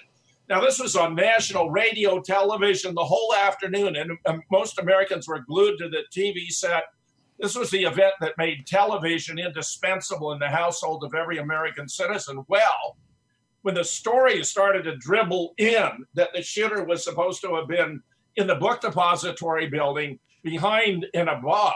[0.49, 5.39] Now, this was on national radio, television the whole afternoon, and um, most Americans were
[5.39, 6.84] glued to the TV set.
[7.39, 12.43] This was the event that made television indispensable in the household of every American citizen.
[12.49, 12.97] Well,
[13.62, 18.02] when the story started to dribble in that the shooter was supposed to have been
[18.36, 21.74] in the book depository building behind and above,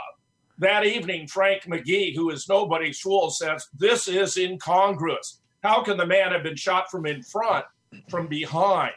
[0.58, 5.41] that evening, Frank McGee, who is nobody's fool, says, This is incongruous.
[5.63, 7.65] How can the man have been shot from in front
[8.10, 8.93] from behind.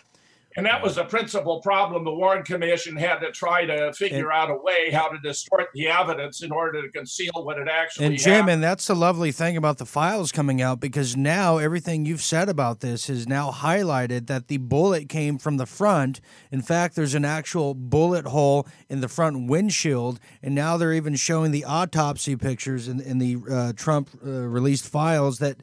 [0.57, 4.51] And that was a principal problem the Warren Commission had to try to figure out
[4.51, 8.19] a way how to distort the evidence in order to conceal what it actually And
[8.19, 8.51] Jim, happened.
[8.51, 12.49] and that's the lovely thing about the files coming out because now everything you've said
[12.49, 16.21] about this is now highlighted that the bullet came from the front.
[16.51, 21.15] In fact, there's an actual bullet hole in the front windshield, and now they're even
[21.15, 25.59] showing the autopsy pictures in, in the uh, Trump uh, released files that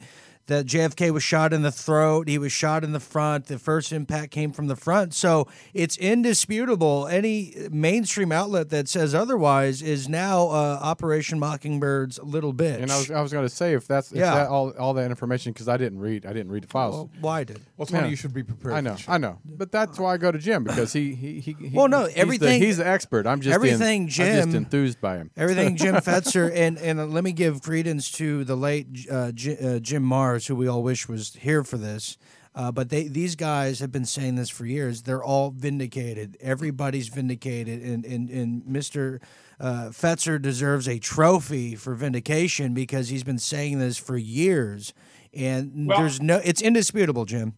[0.48, 3.46] that JFK was shot in the throat, he was shot in the front.
[3.48, 5.14] The first impact came from the front.
[5.14, 7.08] So it's indisputable.
[7.08, 12.82] Any mainstream outlet that says otherwise is now uh, Operation Mockingbird's little bitch.
[12.82, 14.36] And I was, I was going to say if that's if Yeah.
[14.36, 16.96] that all all that information because I didn't read I didn't read the files.
[16.96, 17.62] well, why did?
[17.78, 18.10] Well, Tony, Yeah.
[18.10, 18.74] you should be prepared.
[18.76, 21.54] I know, I know, but that's why I go to Jim because he he he.
[21.60, 23.26] he Well, no, he's the- everything- he's the expert.
[23.26, 25.32] I'm just in- everything I'm Jim- just enthused by him.
[25.38, 29.58] Everything Jim Fetzer and and uh, let me give credence to the late uh, J-
[29.58, 32.18] uh, Jim Marrs, who we all wish was here for this.
[32.54, 35.02] Uh, but they these guys have been saying this for years.
[35.02, 36.38] They're all vindicated.
[36.40, 39.22] Everybody's vindicated, and and and Mr.
[39.60, 44.94] Uh, Fetzer deserves a trophy for vindication because he's been saying this for years.
[45.34, 47.54] And Well- there's no, it's indisputable, Jim.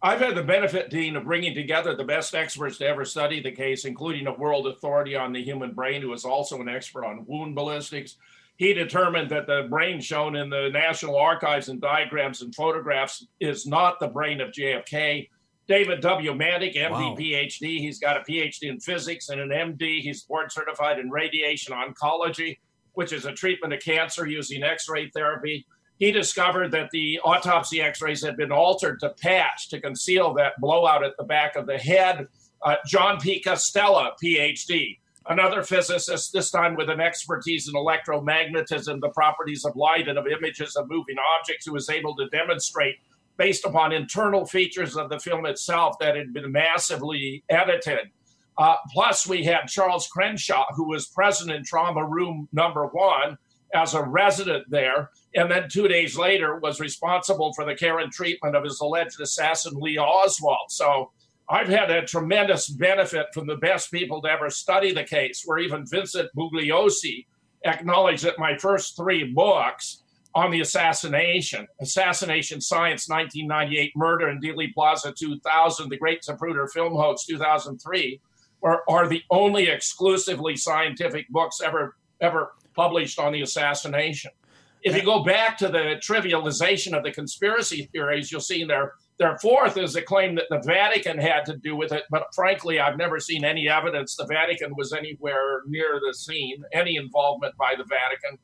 [0.00, 3.50] I've had the benefit, Dean, of bringing together the best experts to ever study the
[3.50, 7.24] case, including a world authority on the human brain who is also an expert on
[7.26, 8.16] wound ballistics.
[8.58, 13.66] He determined that the brain shown in the National Archives and diagrams and photographs is
[13.66, 15.28] not the brain of JFK.
[15.66, 16.32] David W.
[16.32, 17.16] Mantik, MD, Wow.
[17.18, 17.78] PhD.
[17.78, 20.00] He's got a PhD in physics and an MD.
[20.00, 22.58] He's board certified in radiation oncology,
[22.92, 25.64] which is a treatment of cancer using X ray therapy
[25.98, 31.04] he discovered that the autopsy x-rays had been altered to patch to conceal that blowout
[31.04, 32.26] at the back of the head
[32.64, 39.10] uh, john p costella phd another physicist this time with an expertise in electromagnetism the
[39.10, 42.96] properties of light and of images of moving objects who was able to demonstrate
[43.36, 48.10] based upon internal features of the film itself that had been massively edited
[48.58, 53.36] uh, plus we had charles crenshaw who was present in trauma room number one
[53.74, 58.10] as a resident there, and then two days later was responsible for the care and
[58.12, 60.70] treatment of his alleged assassin, Lee Oswald.
[60.70, 61.12] So
[61.50, 65.58] I've had a tremendous benefit from the best people to ever study the case, where
[65.58, 67.26] even Vincent Bugliosi
[67.64, 70.02] acknowledged that my first three books
[70.34, 76.92] on the assassination, Assassination Science 1998, Murder in Dealey Plaza 2000, The Great Zapruder Film
[76.92, 78.20] Hoax 2003,
[78.62, 84.30] are, are the only exclusively scientific books ever ever published on the assassination.
[84.82, 88.94] If you go back to the trivialization of the conspiracy theories, you'll see in there
[89.18, 92.78] their fourth is a claim that the Vatican had to do with it, but frankly,
[92.78, 97.74] I've never seen any evidence the Vatican was anywhere near the scene, any involvement by
[97.76, 98.38] the Vatican.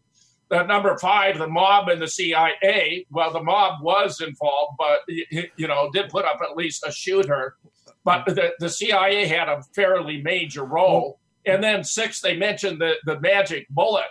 [0.68, 3.06] Number five, the mob and the CIA.
[3.10, 7.56] Well, the mob was involved, but you know did put up at least a shooter.
[8.04, 11.18] But the, the CIA had a fairly major role.
[11.46, 14.06] And then six, they mentioned the the magic bullet.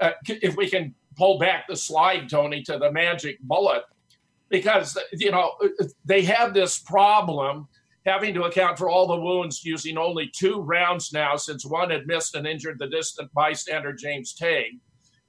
[0.00, 3.84] Uh, if we can pull back the slide, Tony, to the magic bullet
[4.48, 5.52] because you know
[6.04, 7.66] they have this problem
[8.06, 12.06] having to account for all the wounds using only two rounds now since one had
[12.06, 14.78] missed and injured the distant bystander James Tague.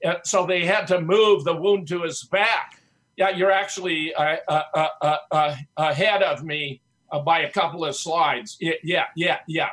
[0.04, 2.80] And so they had to move the wound to his back.
[3.16, 4.62] Yeah, you're actually uh, uh,
[5.02, 8.56] uh, uh ahead of me uh, by a couple of slides.
[8.60, 9.70] Yeah, yeah, yeah.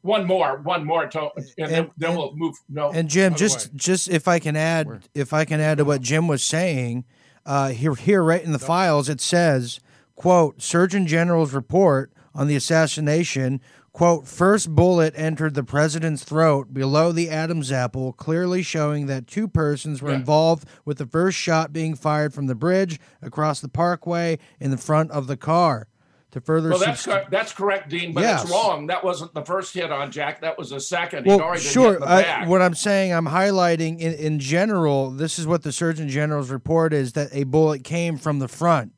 [0.00, 2.54] One more, one more, to, and, and then, then and, we'll move.
[2.70, 5.00] No, and Jim, just just if I can add, Where?
[5.14, 7.04] if I can add to what Jim was saying,
[7.46, 9.80] uh, here, here, right in the files, it says,
[10.14, 13.60] "quote Surgeon General's report on the assassination."
[13.92, 19.48] Quote, first bullet entered the president's throat below the Adam's apple, clearly showing that two
[19.48, 20.16] persons were yeah.
[20.16, 24.76] involved with the first shot being fired from the bridge across the parkway in the
[24.76, 25.88] front of the car
[26.36, 26.70] to further.
[26.70, 28.42] Well, that's co- that's correct, Dean, but yes.
[28.42, 28.86] it's wrong.
[28.86, 30.42] That wasn't the first hit on Jack.
[30.42, 31.26] That was the second.
[31.26, 32.02] Well, sure.
[32.04, 35.10] I, what I'm saying, I'm highlighting in, in general.
[35.10, 38.92] This is what the Surgeon General's report is that a bullet came from the front.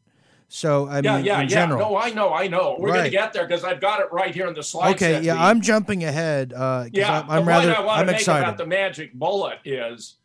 [0.48, 1.46] So I yeah, mean, yeah, in yeah.
[1.46, 1.90] general.
[1.90, 2.76] No, I know, I know.
[2.78, 2.96] We're right.
[2.98, 4.94] gonna get there because I've got it right here in the slide.
[4.94, 6.52] Okay, yeah, I'm jumping ahead.
[6.52, 7.76] Uh, yeah, I'm, I'm rather.
[7.76, 8.40] I to excited.
[8.40, 10.16] make about the magic bullet is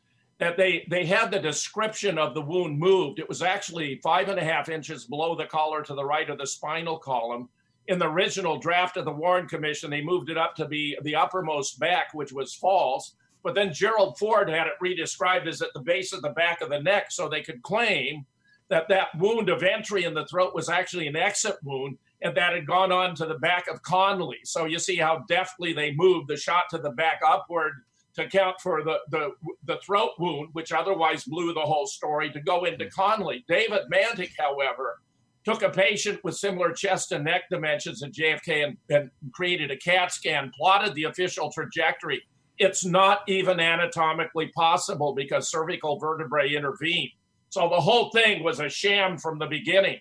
[0.44, 3.20] that they they had the description of the wound moved.
[3.20, 6.38] It was actually five and a half inches below the collar to the right of
[6.38, 7.50] the spinal column
[7.88, 11.16] in the original draft of the Warren Commission, they moved it up to be the
[11.16, 13.16] uppermost back, which was false.
[13.44, 16.70] But then Gerald Ford had it redescribed as at the base of the back of
[16.70, 18.26] the neck, so they could claim
[18.70, 22.54] that that wound of entry in the throat was actually an exit wound and that
[22.54, 24.40] had gone on to the back of Connally.
[24.46, 27.74] So you see how deftly they moved the shot to the back upward
[28.16, 29.32] to account for the, the,
[29.66, 33.44] the throat wound, which otherwise blew the whole story, to go into Connally.
[33.48, 35.00] David Mantik, however,
[35.44, 39.78] took a patient with similar chest and neck dimensions at JFK and, and created a
[39.78, 42.22] CAT scan, plotted the official trajectory.
[42.60, 47.10] It's not even anatomically possible because cervical vertebrae intervene.
[47.50, 50.00] So the whole thing was a sham from the beginning.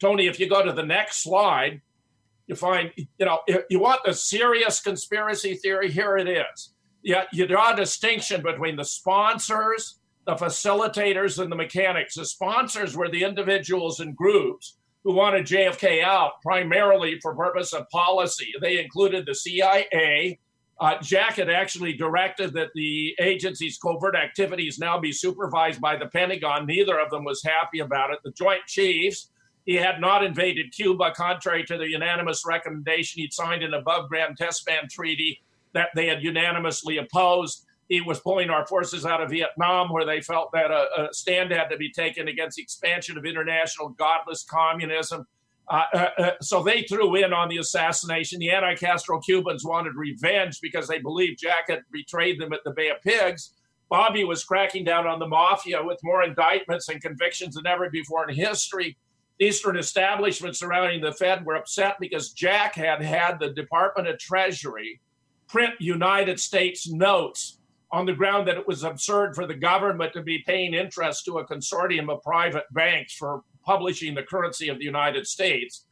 [0.00, 1.80] Tony, if you go to the next slide,
[2.46, 6.69] you find, you know, if you want the serious conspiracy theory, here it is.
[7.02, 12.14] Yeah, you draw a distinction between the sponsors, the facilitators, and the mechanics.
[12.14, 17.88] The sponsors were the individuals and groups who wanted JFK out primarily for purpose of
[17.88, 18.52] policy.
[18.60, 20.38] They included the CIA.
[20.78, 26.06] Uh, Jack had actually directed that the agency's covert activities now be supervised by the
[26.06, 26.66] Pentagon.
[26.66, 28.18] Neither of them was happy about it.
[28.24, 29.30] The Joint Chiefs,
[29.64, 34.36] he had not invaded Cuba, contrary to the unanimous recommendation he'd signed an above ground
[34.36, 35.40] test ban treaty
[35.74, 40.20] that they had unanimously opposed he was pulling our forces out of Vietnam, where they
[40.20, 44.44] felt that a, a stand had to be taken against the expansion of international godless
[44.44, 45.26] communism.
[45.68, 48.38] Uh, uh, uh, so they threw in on the assassination.
[48.38, 52.70] The anti Castro Cubans wanted revenge because they believed Jack had betrayed them at the
[52.70, 53.54] Bay of Pigs.
[53.88, 58.28] Bobby was cracking down on the mafia with more indictments and convictions than ever before
[58.30, 58.96] in history.
[59.40, 65.00] Eastern establishments surrounding the Fed were upset because Jack had had the Department of Treasury
[65.50, 67.58] print United States notes
[67.92, 71.38] on the ground that it was absurd for the government to be paying interest to
[71.38, 75.84] a consortium of private banks for publishing the currency of the United States.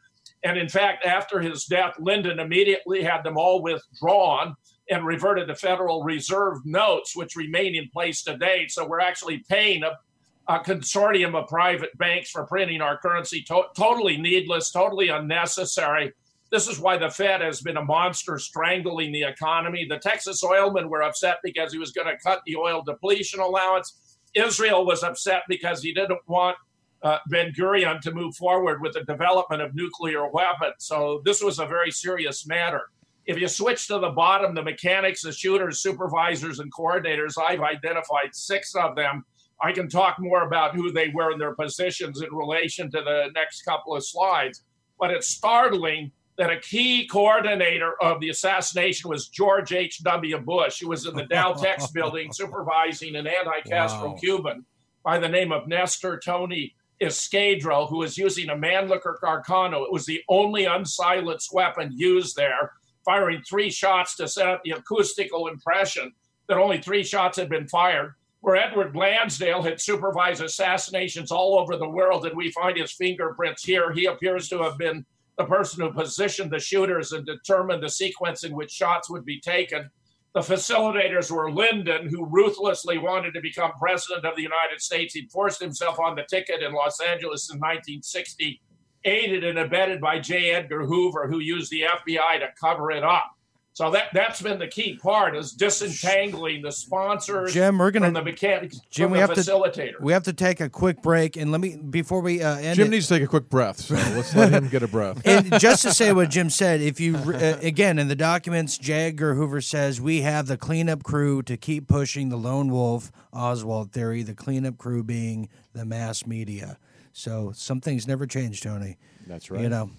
[0.44, 4.55] And in fact, after his death, Lyndon immediately had them all withdrawn
[4.88, 8.66] and reverted to Federal Reserve notes, which remain in place today.
[8.68, 9.99] So we're actually paying a,
[10.47, 13.42] a consortium of private banks for printing our currency.
[13.49, 16.12] To- totally needless, totally unnecessary.
[16.51, 19.87] This is why the Fed has been a monster strangling the economy.
[19.89, 24.19] The Texas oilmen were upset because he was going to cut the oil depletion allowance.
[24.35, 26.57] Israel was upset because he didn't want
[27.03, 30.77] uh, Ben Gurion to move forward with the development of nuclear weapons.
[30.79, 32.91] So this was a very serious matter.
[33.27, 38.35] If you switch to the bottom, the mechanics, the shooters, supervisors, and coordinators, I've identified
[38.35, 39.23] six of them.
[39.63, 43.27] I can talk more about who they were in their positions in relation to the
[43.35, 44.65] next couple of slides.
[44.99, 50.38] But it's startling that a key coordinator of the assassination was George H.W.
[50.38, 54.16] Bush, who was in the Dal-Tex building supervising an anti Castro wow.
[54.16, 54.64] Cuban
[55.03, 59.85] by the name of Nestor Tony Izquierdo, who was using a Mannlicher Carcano.
[59.85, 62.72] It was the only unsilenced weapon used there,
[63.05, 66.12] firing three shots to set up the acoustical impression
[66.48, 68.14] that only three shots had been fired.
[68.40, 73.64] where Edward Lansdale had supervised assassinations all over the world, and we find his fingerprints
[73.64, 73.92] here.
[73.92, 75.05] He appears to have been
[75.38, 79.40] the person who positioned the shooters and determined the sequence in which shots would be
[79.40, 79.88] taken.
[80.35, 85.14] The facilitators were Lyndon, who ruthlessly wanted to become president of the United States.
[85.14, 88.61] He forced himself on the ticket in Los Angeles in 1960,
[89.05, 90.51] aided and abetted by J.
[90.51, 93.31] Edgar Hoover, who used the FBI to cover it up.
[93.79, 98.14] So that that's been the key part is disentangling the sponsors Jim, we're gonna- from
[98.14, 101.37] the mechanics Jim, from we the have to we have to take a quick break,
[101.37, 103.79] and let me before we uh, end Jim it, needs to take a quick breath,
[103.79, 105.25] so let's let him get a breath.
[105.25, 109.11] and just to say what Jim said, if you uh, again in the documents, J.
[109.11, 113.93] Edgar Hoover says we have the cleanup crew to keep pushing the lone wolf Oswald
[113.93, 114.25] theory.
[114.25, 116.79] The cleanup crew being the mass media.
[117.12, 118.97] So some things never change, Tony.
[119.29, 119.61] That's right.
[119.61, 119.91] You know.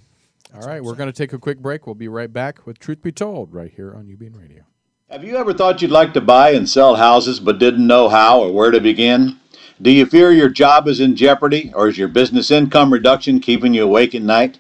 [0.52, 1.86] All right, we're going to take a quick break.
[1.86, 4.64] We'll be right back with Truth Be Told right here on UBN Radio.
[5.12, 8.42] Have you ever thought you'd like to buy and sell houses but didn't know how
[8.42, 9.40] or where to begin?
[9.80, 13.76] Do you fear your job is in jeopardy or is your business income reduction keeping
[13.76, 14.58] you awake at night?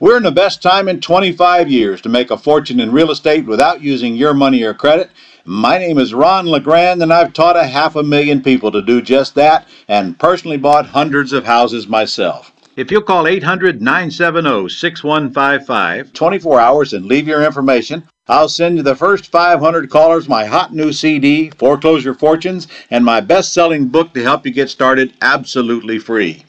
[0.00, 3.44] We're in the best time in 25 years to make a fortune in real estate
[3.44, 5.10] without using your money or credit.
[5.44, 9.02] My name is Ron LeGrand, and I've taught a half a million people to do
[9.02, 12.52] just that and personally bought hundreds of houses myself.
[12.76, 18.82] If you'll call 800 970 6155 24 hours and leave your information, I'll send you
[18.82, 24.12] the first 500 callers my hot new CD, Foreclosure Fortunes, and my best selling book
[24.12, 26.42] to help you get started absolutely free.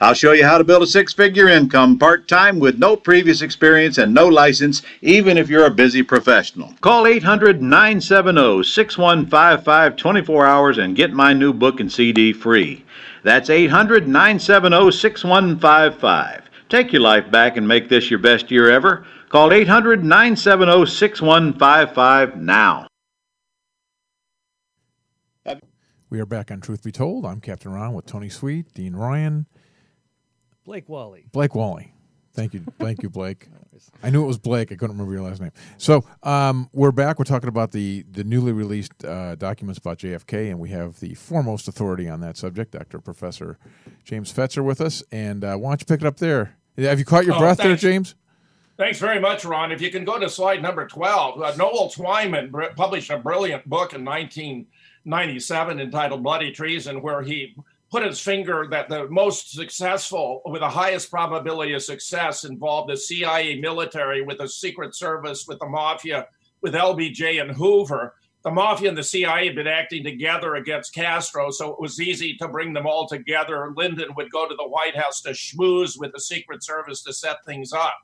[0.00, 3.42] I'll show you how to build a six figure income part time with no previous
[3.42, 6.72] experience and no license, even if you're a busy professional.
[6.80, 12.82] Call 800 970 6155 24 hours and get my new book and CD free.
[13.26, 16.48] That's 800 970 6155.
[16.68, 19.04] Take your life back and make this your best year ever.
[19.30, 22.86] Call 800 970 6155 now.
[26.08, 27.26] We are back on Truth Be Told.
[27.26, 29.46] I'm Captain Ron with Tony Sweet, Dean Ryan,
[30.64, 31.26] Blake Wally.
[31.32, 31.95] Blake Wally.
[32.36, 33.48] Thank you, thank you, Blake.
[34.02, 34.70] I knew it was Blake.
[34.72, 35.52] I couldn't remember your last name.
[35.78, 37.18] So um, we're back.
[37.18, 41.14] We're talking about the the newly released uh, documents about JFK, and we have the
[41.14, 42.98] foremost authority on that subject, Dr.
[43.00, 43.58] Professor
[44.04, 45.02] James Fetzer, with us.
[45.10, 46.56] And uh, why don't you pick it up there?
[46.78, 47.74] Have you caught your Oh, breath there.
[47.76, 48.14] James?
[48.76, 49.72] Thanks very much, Ron.
[49.72, 53.66] If you can go to slide number 12, uh, Noel Twyman br- published a brilliant
[53.66, 57.56] book in 1997 entitled Bloody Treason, where he
[57.90, 62.96] put his finger that the most successful, with the highest probability of success, involved the
[62.96, 66.26] CIA military with the Secret Service, with the mafia,
[66.62, 68.14] with LBJ and Hoover.
[68.42, 72.36] The mafia and the CIA had been acting together against Castro, so it was easy
[72.36, 73.72] to bring them all together.
[73.76, 77.44] Lyndon would go to the White House to schmooze with the Secret Service to set
[77.44, 77.96] things up.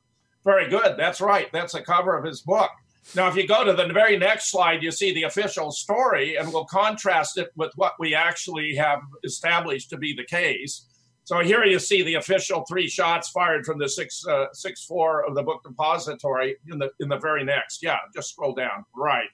[0.44, 0.96] Very good.
[0.96, 1.48] That's right.
[1.52, 2.70] That's the cover of his book.
[3.14, 6.52] Now, if you go to the very next slide, you see the official story, and
[6.52, 10.86] we'll contrast it with what we actually have established to be the case.
[11.24, 15.24] So here you see the official three shots fired from the six uh, six four
[15.24, 17.82] of the book depository in the in the very next.
[17.82, 18.84] Yeah, just scroll down.
[18.96, 19.28] Right.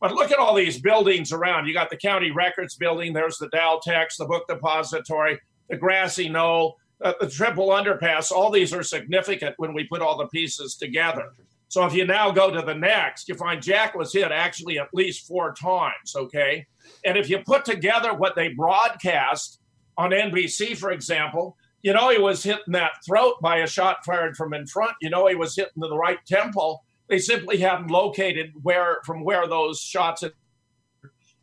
[0.00, 1.66] But look at all these buildings around.
[1.66, 3.12] You got the county records building.
[3.12, 8.32] There's the Dal-Tex, the book depository, the grassy knoll, uh, the triple underpass.
[8.32, 11.32] All these are significant when we put all the pieces together.
[11.70, 14.92] So if you now go to the next, you find Jack was hit actually at
[14.92, 16.16] least four times.
[16.16, 16.66] Okay.
[17.04, 19.60] And if you put together what they broadcast
[19.96, 24.04] on NBC, for example, you know he was hit in that throat by a shot
[24.04, 24.94] fired from in front.
[25.00, 26.82] You know he was hit in the right temple.
[27.08, 30.32] They simply haven't located where from where those shots had.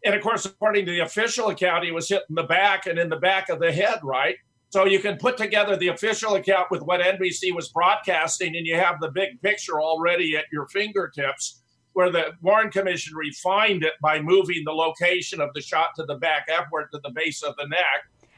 [0.03, 2.99] And of course, according to the official account, he was hit in the back and
[2.99, 4.35] in the back of the head, right?
[4.69, 8.75] So you can put together the official account with what NBC was broadcasting, and you
[8.75, 11.61] have the big picture already at your fingertips,
[11.93, 16.15] where the Warren Commission refined it by moving the location of the shot to the
[16.15, 17.79] back upward to the base of the neck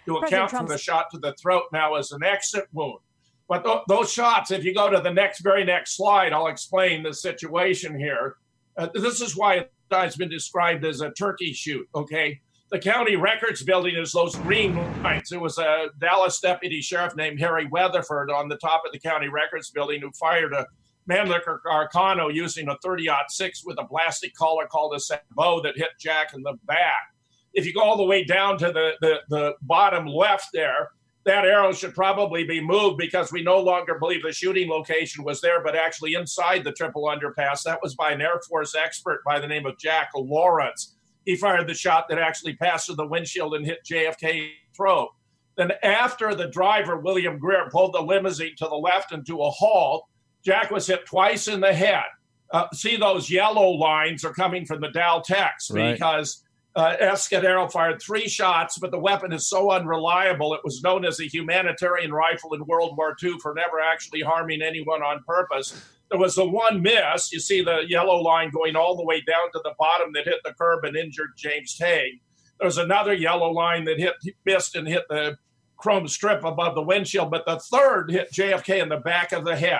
[0.05, 2.99] to President account for the shot to the throat now as an exit wound.
[3.47, 7.01] But th- those shots, if you go to the next, very next slide, I'll explain
[7.01, 8.35] the situation here.
[8.77, 11.87] Uh, this is why it's been described as a turkey shoot.
[11.95, 12.39] Okay,
[12.71, 15.29] the county records building is those green lines.
[15.29, 19.27] There was a Dallas deputy sheriff named Harry Weatherford on the top of the county
[19.27, 20.67] records building who fired a
[21.09, 26.33] Mannlicher Carcano using a 30-06 with a plastic collar called a sabot that hit Jack
[26.35, 27.15] in the back.
[27.53, 30.89] If you go all the way down to the, the, the bottom left there,
[31.25, 35.41] that arrow should probably be moved because we no longer believe the shooting location was
[35.41, 37.63] there, but actually inside the triple underpass.
[37.63, 40.95] That was by an Air Force expert by the name of Jack Lawrence.
[41.25, 45.09] He fired the shot that actually passed through the windshield and hit JFK throat.
[45.57, 50.05] Then, after the driver, William Greer, pulled the limousine to the left into a halt,
[50.43, 52.05] Jack was hit twice in the head.
[52.51, 55.93] Uh, see, those yellow lines are coming from the Dal-Tex Right.
[55.93, 56.43] because
[56.75, 60.53] uh, Izquierdo fired three shots, but the weapon is so unreliable.
[60.53, 64.61] It was known as a humanitarian rifle in World War II for never actually harming
[64.61, 65.79] anyone on purpose.
[66.09, 67.31] There was the one miss.
[67.31, 70.39] You see the yellow line going all the way down to the bottom that hit
[70.43, 72.19] the curb and injured James Tague.
[72.59, 75.37] There's another yellow line that hit missed and hit the
[75.77, 79.55] chrome strip above the windshield, but the third hit JFK in the back of the
[79.55, 79.79] head.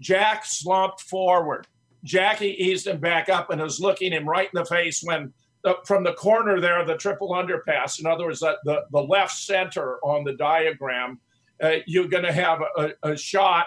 [0.00, 1.66] Jack slumped forward.
[2.04, 5.76] Jackie eased him back up and was looking him right in the face when the,
[5.84, 9.98] from the corner there the triple underpass, in other words, the, the, the left center
[10.02, 11.20] on the diagram,
[11.62, 13.66] uh, you're going to have a, a shot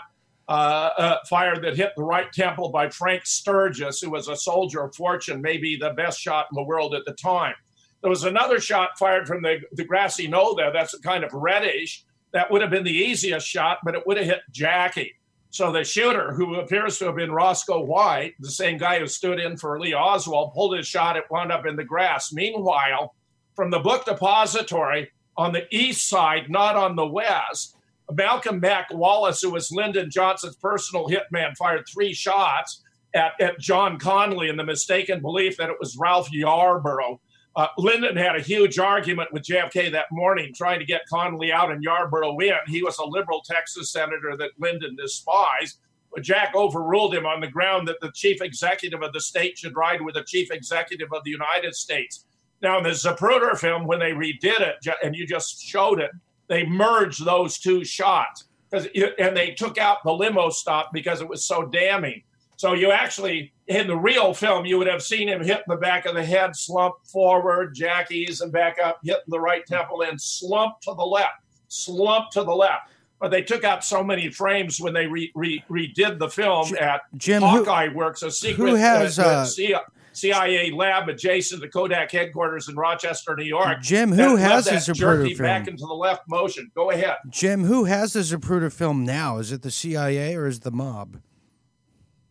[0.50, 4.84] uh, uh, fired that hit the right temple by Frank Sturgis, who was a soldier
[4.84, 7.56] of fortune, maybe the best shot in the world at the time.
[8.02, 10.74] There was another shot fired from the, the grassy knoll there.
[10.74, 12.04] That's a kind of reddish.
[12.34, 15.14] That would have been the easiest shot, but it would have hit Jackie.
[15.52, 19.40] So the shooter, who appears to have been Roscoe White, the same guy who stood
[19.40, 21.16] in for Lee Oswald, pulled his shot.
[21.16, 22.34] It wound up in the grass.
[22.34, 23.14] Meanwhile,
[23.56, 27.78] from the book depository on the east side, not on the west,
[28.12, 32.84] Malcolm Mac Wallace, who was Lyndon Johnson's personal hitman, fired three shots
[33.14, 37.20] at, at John Connally in the mistaken belief that it was Ralph Yarborough.
[37.56, 41.72] Uh, Lyndon had a huge argument with JFK that morning, trying to get Connally out
[41.72, 42.54] and Yarborough in.
[42.68, 45.78] He was a liberal Texas senator that Lyndon despised.
[46.12, 49.76] But Jack overruled him on the ground that the chief executive of the state should
[49.76, 52.26] ride with the chief executive of the United States.
[52.62, 56.12] Now, in the Zapruder film, when they redid it, and you just showed it,
[56.54, 58.88] they merged those two shots because
[59.20, 62.24] and they took out the limo stop because it was so damning.
[62.58, 66.06] So you actually in the real film you would have seen him hit the back
[66.06, 70.80] of the head, slump forward, jackies and back up, hitting the right temple, and slump
[70.82, 72.90] to the left, slump to the left.
[73.20, 77.02] But they took out so many frames when they re, re, redid the film at
[77.16, 79.82] Jim, Hawkeye who, Works, a secret who has, uh, uh,
[80.14, 83.82] CIA lab adjacent to Kodak headquarters in Rochester, New York.
[83.82, 85.48] Jim, who has the Zapruder film?
[85.48, 86.72] Back into the left motion.
[86.76, 87.18] Go ahead.
[87.30, 89.38] Jim, who has the Zapruder film now?
[89.38, 91.20] Is it the CIA or is it the mob?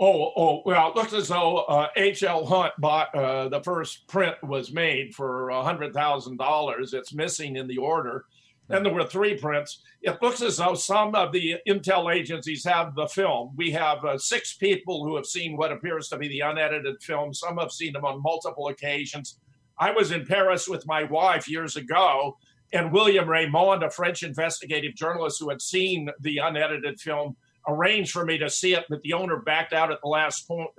[0.01, 2.43] Oh, oh, well, it looks as though H.L.
[2.43, 6.95] Uh, Hunt bought uh, the first print was made for $100,000.
[6.95, 8.25] It's missing in the order.
[8.69, 9.83] Then there were three prints.
[10.03, 13.53] It looks as though some of the intel agencies have the film.
[13.57, 17.35] We have uh, six people who have seen what appears to be the unedited film.
[17.35, 19.39] Some have seen them on multiple occasions.
[19.79, 22.39] I was in Paris with my wife years ago,
[22.73, 27.37] and William Reymond, a French investigative journalist who had seen the unedited film,
[27.69, 30.71] arranged for me to see it, but the owner backed out at the last point,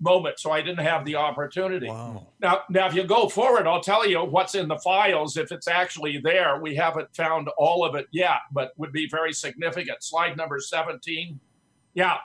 [0.00, 1.88] moment, so I didn't have the opportunity.
[1.88, 2.26] Wow.
[2.40, 5.36] Now, now, if you go forward, I'll tell you what's in the files.
[5.36, 9.32] If it's actually there, we haven't found all of it yet, but would be very
[9.32, 10.02] significant.
[10.02, 11.40] Slide number seventeen.
[11.94, 12.18] Yeah,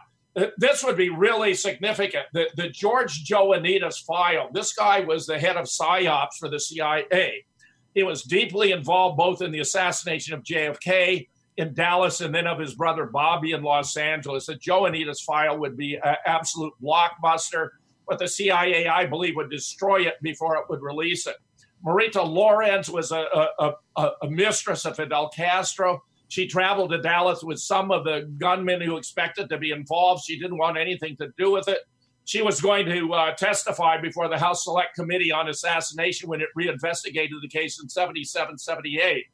[0.57, 2.25] this would be really significant.
[2.33, 4.49] The, the George Joanides file.
[4.53, 7.45] This guy was the head of psyops for the CIA.
[7.93, 11.27] He was deeply involved both in the assassination of JFK
[11.57, 14.45] in Dallas and then of his brother Bobby in Los Angeles.
[14.45, 17.69] The Joanides file would be an absolute blockbuster,
[18.07, 21.35] but the CIA, I believe, would destroy it before it would release it.
[21.85, 23.25] Marita Lorenz was a,
[23.59, 26.01] a, a, a mistress of Fidel Castro.
[26.27, 30.23] She traveled to Dallas with some of the gunmen who expected to be involved.
[30.25, 31.79] She didn't want anything to do with it.
[32.25, 36.49] She was going to uh, testify before the House Select Committee on Assassination when it
[36.55, 39.25] reinvestigated the case in 77 78.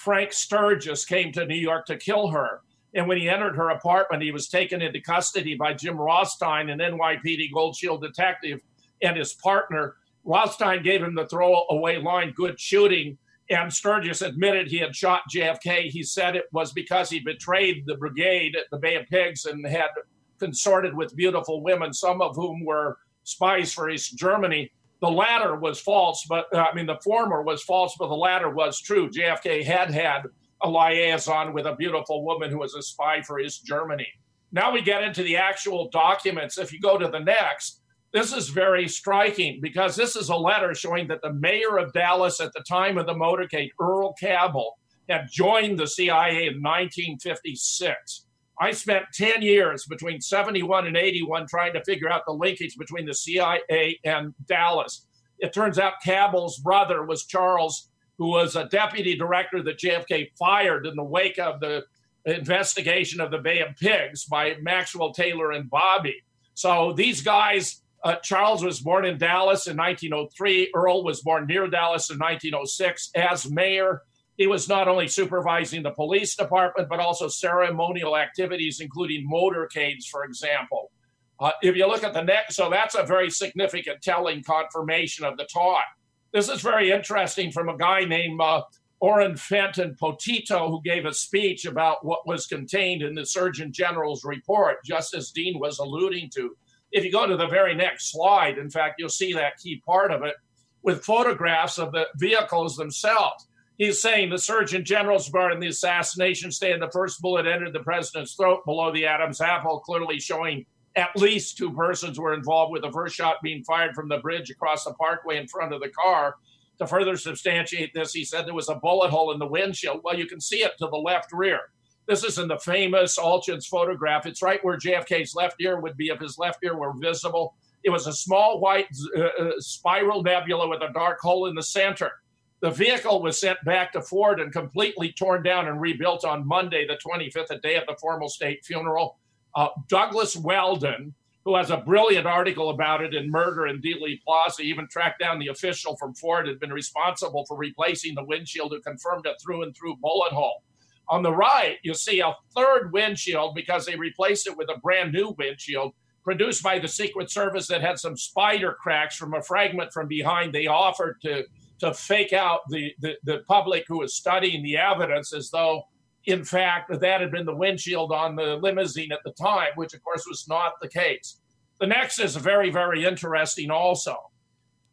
[0.00, 2.62] Frank Sturgis came to New York to kill her.
[2.94, 6.78] And when he entered her apartment, he was taken into custody by Jim Rothstein, an
[6.78, 8.62] NYPD Gold Shield detective,
[9.02, 9.96] and his partner.
[10.24, 13.18] Rothstein gave him the throwaway line, good shooting.
[13.50, 15.90] And Sturgis admitted he had shot JFK.
[15.90, 19.66] He said it was because he betrayed the brigade at the Bay of Pigs and
[19.66, 19.90] had
[20.38, 25.80] consorted with beautiful women, some of whom were spies for East Germany the latter was
[25.80, 29.08] false, but uh, I mean, the former was false, but the latter was true.
[29.10, 30.22] JFK had had
[30.62, 34.06] a liaison with a beautiful woman who was a spy for East Germany.
[34.52, 36.58] Now we get into the actual documents.
[36.58, 37.80] If you go to the next,
[38.12, 42.40] this is very striking because this is a letter showing that the mayor of Dallas
[42.40, 44.76] at the time of the motorcade, Earl Cabell,
[45.08, 48.26] had joined the CIA in 1956.
[48.60, 53.06] I spent 10 years between 71 and 81 trying to figure out the linkage between
[53.06, 55.06] the CIA and Dallas.
[55.38, 57.88] It turns out Cabell's brother was Charles,
[58.18, 61.84] who was a deputy director that JFK fired in the wake of the
[62.26, 66.22] investigation of the Bay of Pigs by Maxwell Taylor and Bobby.
[66.52, 70.72] So these guys, uh, Charles was born in Dallas in 1903.
[70.74, 74.02] Earl was born near Dallas in 1906 as mayor.
[74.40, 80.24] He was not only supervising the police department, but also ceremonial activities, including motorcades, for
[80.24, 80.90] example.
[81.38, 85.36] Uh, if you look at the next, so that's a very significant telling confirmation of
[85.36, 85.84] the talk.
[86.32, 88.62] This is very interesting from a guy named uh,
[89.00, 94.24] Oren Fenton Potito, who gave a speech about what was contained in the Surgeon General's
[94.24, 96.56] report, just as Dean was alluding to.
[96.92, 100.10] If you go to the very next slide, in fact, you'll see that key part
[100.10, 100.36] of it
[100.82, 103.46] with photographs of the vehicles themselves.
[103.80, 107.80] He's saying the Surgeon General's part in the assassination stand the first bullet entered the
[107.80, 110.66] president's throat below the Adam's apple, clearly showing
[110.96, 114.50] at least two persons were involved with the first shot being fired from the bridge
[114.50, 116.34] across the parkway in front of the car.
[116.78, 120.02] To further substantiate this, he said there was a bullet hole in the windshield.
[120.04, 121.60] Well, you can see it to the left rear.
[122.06, 124.26] This is in the famous Altgens photograph.
[124.26, 127.54] It's right where JFK's left ear would be if his left ear were visible.
[127.82, 131.62] It was a small white uh, uh, spiral nebula with a dark hole in the
[131.62, 132.12] center.
[132.60, 136.86] The vehicle was sent back to Ford and completely torn down and rebuilt on Monday,
[136.86, 139.18] the 25th, a day of the formal state funeral.
[139.54, 144.60] Uh, Douglas Weldon, who has a brilliant article about it in Murder in Dealey Plaza,
[144.62, 148.72] even tracked down the official from Ford who had been responsible for replacing the windshield
[148.72, 150.62] who confirmed a through and through bullet hole.
[151.08, 155.12] On the right, you see a third windshield because they replaced it with a brand
[155.12, 159.92] new windshield produced by the Secret Service that had some spider cracks from a fragment
[159.92, 160.52] from behind.
[160.52, 161.46] They offered to
[161.80, 165.82] to fake out the, the, the public who was studying the evidence as though,
[166.26, 170.02] in fact, that had been the windshield on the limousine at the time, which of
[170.02, 171.40] course was not the case.
[171.80, 174.16] The next is very, very interesting also.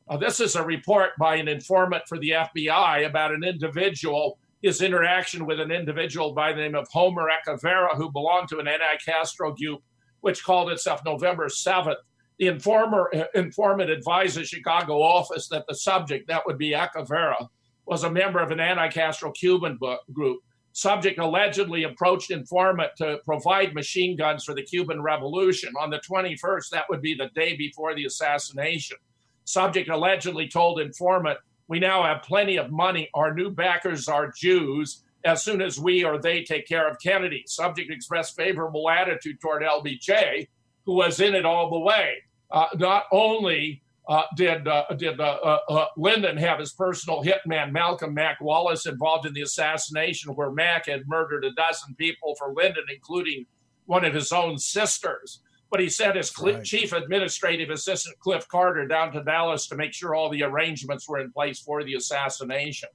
[0.10, 4.82] Uh, this is a report by an informant for the FBI about an individual, his
[4.82, 8.96] interaction with an individual by the name of Homer Echevarria, who belonged to an anti
[9.06, 9.84] Castro group
[10.22, 11.96] which called itself November 7th.
[12.40, 17.50] The informer, informant advised the Chicago office that the subject, that would be Echevarria,
[17.86, 19.80] was a member of an anti Castro Cuban
[20.14, 20.42] group.
[20.74, 25.74] Subject allegedly approached informant to provide machine guns for the Cuban Revolution.
[25.80, 28.98] On the 21st, that would be the day before the assassination.
[29.46, 33.10] Subject allegedly told informant, We now have plenty of money.
[33.16, 37.44] Our new backers are Jews as soon as we or they take care of Kennedy.
[37.48, 40.48] Subject expressed favorable attitude toward LBJ,
[40.86, 42.18] who was in it all the way.
[42.50, 47.72] Uh, not only uh, did uh, did uh, uh, uh, Lyndon have his personal hitman
[47.72, 52.54] Malcolm Mac Wallace involved in the assassination, where Mac had murdered a dozen people for
[52.54, 53.46] Lyndon, including
[53.86, 55.42] one of his own sisters.
[55.70, 56.64] But he sent his cl- right.
[56.64, 61.20] chief administrative assistant Cliff Carter down to Dallas to make sure all the arrangements were
[61.20, 62.88] in place for the assassination.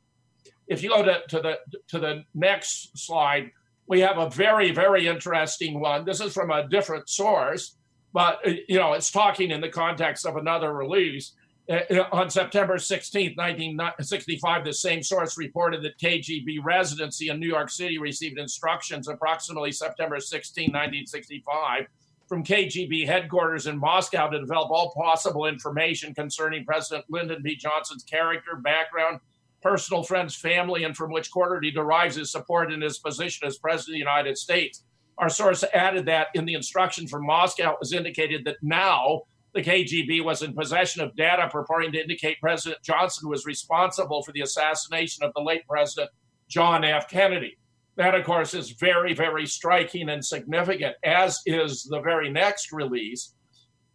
[0.66, 3.50] If you go to, to the to the next slide,
[3.86, 6.06] we have a very very interesting one.
[6.06, 7.76] This is from a different source,
[8.12, 11.32] but uh, you know it's talking in the context of another release.
[11.70, 17.70] Uh, on September 16, 1965, the same source reported that KGB residency in New York
[17.70, 21.86] City received instructions approximately September 16, 1965,
[22.28, 27.54] from KGB headquarters in Moscow to develop all possible information concerning President Lyndon B.
[27.54, 29.20] Johnson's character, background,
[29.62, 33.58] personal friends, family, and from which quarter he derives his support in his position as
[33.58, 34.82] President of the United States.
[35.18, 39.22] Our source added that in the instruction from Moscow, it was indicated that now
[39.54, 44.32] the KGB was in possession of data purporting to indicate President Johnson was responsible for
[44.32, 46.10] the assassination of the late President
[46.48, 47.08] John F.
[47.08, 47.58] Kennedy.
[47.96, 53.34] That, of course, is very, very striking and significant, as is the very next release,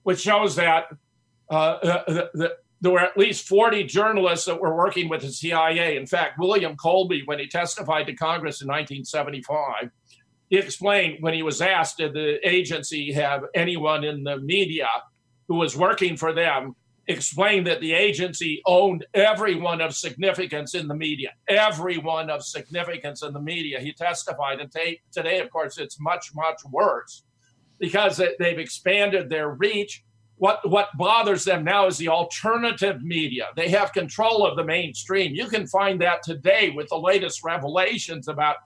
[0.03, 0.85] which shows that
[1.49, 5.97] uh, uh the, there were at least 40 journalists that were working with the CIA.
[5.97, 9.89] In fact, William Colby, when he testified to Congress in 1975,
[10.49, 14.87] he explained when he was asked, did the agency have anyone in the media
[15.47, 16.75] who was working for them,
[17.07, 23.33] explained that the agency owned everyone of significance in the media, everyone of significance in
[23.33, 23.79] the media.
[23.79, 24.59] He testified.
[24.59, 27.23] And t- today, of course, it's much, much worse
[27.79, 30.03] because they've expanded their reach
[30.37, 33.47] what what bothers them now is the alternative media.
[33.55, 35.33] They have control of the mainstream.
[35.33, 38.57] You can find that today with the latest revelations about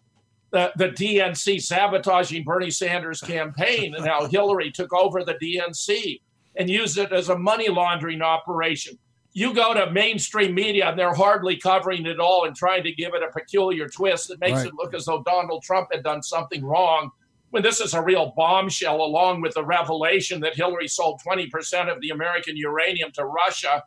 [0.51, 6.19] the, the DNC sabotaging Bernie Sanders' campaign and how Hillary took over the DNC
[6.57, 8.97] and used it as a money laundering operation.
[9.33, 13.13] You go to mainstream media and they're hardly covering it all and trying to give
[13.13, 14.67] it a peculiar twist that makes right.
[14.67, 17.11] it look as though Donald Trump had done something wrong
[17.51, 22.01] when this is a real bombshell, along with the revelation that Hillary sold 20% of
[22.01, 23.83] the American uranium to Russia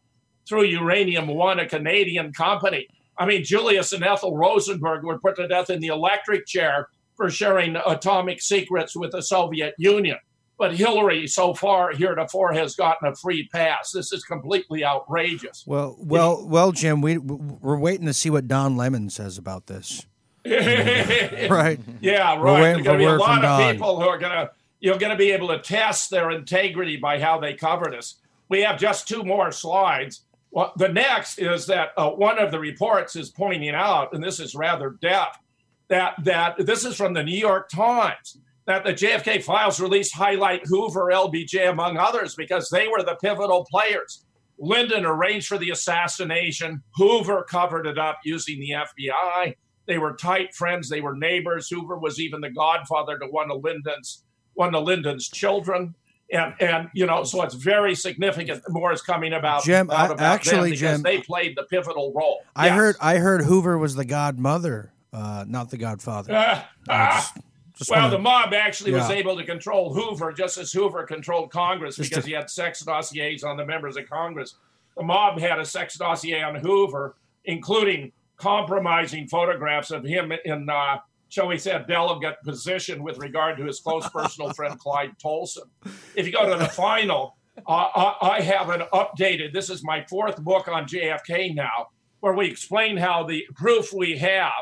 [0.47, 2.87] through Uranium One, a Canadian company.
[3.19, 7.31] I mean, Julius and Ethel Rosenberg were put to death in the electric chair for
[7.31, 10.19] sharing atomic secrets with the Soviet Union.
[10.57, 13.91] But Hillary, so far heretofore, has gotten a free pass.
[13.91, 15.65] This is completely outrageous.
[15.67, 20.07] Well, well, well, Jim, we we're waiting to see what Don Lemon says about this.
[20.47, 21.81] right.
[22.01, 22.39] Yeah, right.
[22.39, 23.73] We're waiting There's going to be a lot of Don.
[23.73, 27.19] people who are going to you're going to be able to test their integrity by
[27.19, 28.17] how they covered this.
[28.51, 30.27] We have just two more slides.
[30.55, 34.39] Well, the next is that uh, one of the reports is pointing out, and this
[34.39, 35.41] is rather deft,
[35.89, 40.65] that that this is from the New York Times that the JFK files released highlight
[40.67, 44.25] Hoover, LBJ, among others, because they were the pivotal players.
[44.57, 46.81] Lyndon arranged for the assassination.
[46.95, 49.57] Hoover covered it up using the FBI.
[49.87, 50.89] They were tight friends.
[50.89, 51.69] They were neighbors.
[51.69, 54.23] Hoover was even the godfather to one of Lyndon's
[54.55, 55.97] one of Lyndon's children.
[56.35, 58.63] And and you know, so it's very significant.
[58.69, 59.65] More is coming about.
[59.65, 62.43] Jim, out I- about actually, because Jim- they played the pivotal role.
[62.57, 62.77] I Yes.
[62.77, 66.33] heard I heard Hoover was the godmother, uh, not the godfather.
[66.89, 67.33] Ah.
[67.77, 71.51] Just well, wanna- the mob actually was able to control Hoover just as Hoover controlled
[71.51, 74.55] Congress Just because to- he had sex dossiers on the members of Congress.
[74.97, 77.17] The mob had a sex dossier on Hoover,
[77.47, 80.99] including compromising photographs of him in, uh,
[81.35, 85.69] shall we say, a delegate position with regard to his close personal friend Clyde Tolson.
[86.15, 87.89] If you go to the final, uh,
[88.23, 91.89] I, I have an updated, this is my fourth book on JFK now,
[92.21, 94.53] where we explain how the proof we have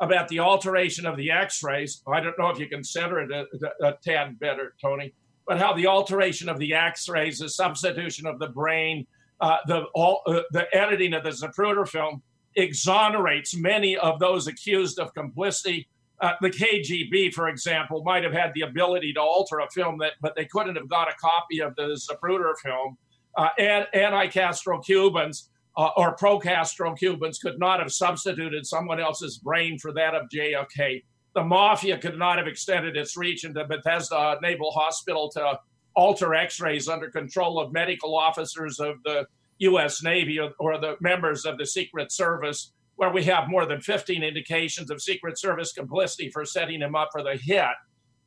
[0.00, 3.44] about the alteration of the x-rays i don't know if you can center it a,
[3.84, 5.12] a, a tad better tony
[5.44, 9.04] but how the alteration of the x-rays the substitution of the brain
[9.40, 12.22] uh, the all uh, the editing of the zapruder film
[12.54, 15.88] exonerates many of those accused of complicity
[16.20, 20.14] uh, the KGB, for example, might have had the ability to alter a film that,
[20.20, 22.96] but they couldn't have got a copy of the Zapruder film.
[23.36, 29.78] Uh, and anti-Castro Cubans uh, or pro-Castro Cubans could not have substituted someone else's brain
[29.78, 31.04] for that of JFK.
[31.34, 35.60] The mafia could not have extended its reach into Bethesda Naval Hospital to
[35.94, 39.24] alter X-rays under control of medical officers of the
[39.58, 40.02] U.S.
[40.02, 44.24] Navy or, or the members of the Secret Service, where we have more than 15
[44.24, 47.62] indications of Secret Service complicity for setting him up for the hit.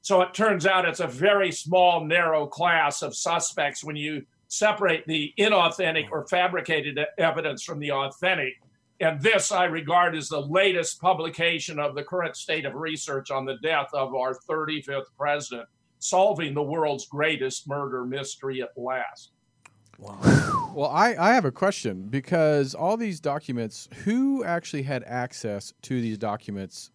[0.02, 5.06] So it turns out it's a very small, narrow class of suspects when you separate
[5.08, 8.54] the inauthentic or fabricated evidence from the authentic.
[9.02, 13.44] And this I regard as the latest publication of the current state of research on
[13.44, 15.68] the death of our 35th president,
[16.00, 19.32] solving the world's greatest murder mystery at last.
[20.74, 26.02] Well, I, I have a question because all these documents, who actually had access to
[26.02, 26.92] these documents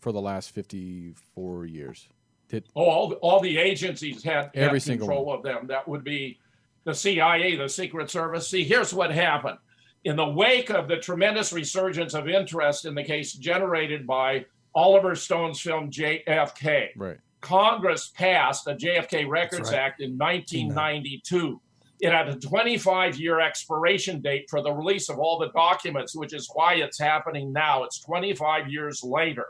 [0.00, 2.08] for the last 54 years?
[2.48, 5.66] Did, Oh, all, all the agencies had, had Every single control of them.
[5.66, 6.38] That would be
[6.84, 8.48] the CIA, the Secret Service.
[8.48, 9.58] See, here's what happened.
[10.04, 14.44] In the wake of the tremendous resurgence of interest in the case generated by
[14.74, 17.16] Oliver Stone's film JFK, right.
[17.40, 19.78] Congress passed the JFK Records right.
[19.78, 21.60] Act in 1992.
[22.00, 26.34] It had a 25 year expiration date for the release of all the documents, which
[26.34, 27.84] is why it's happening now.
[27.84, 29.46] It's 25 years later.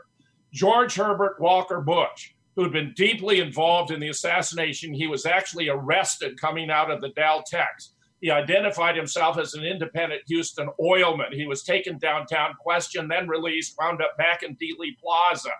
[0.53, 6.39] George Herbert Walker Bush, who'd been deeply involved in the assassination, he was actually arrested
[6.39, 7.95] coming out of the Dal-Tex.
[8.21, 11.33] He identified himself as an independent Houston oilman.
[11.33, 15.51] He was taken downtown, questioned, then released, wound up back in Dealey Plaza.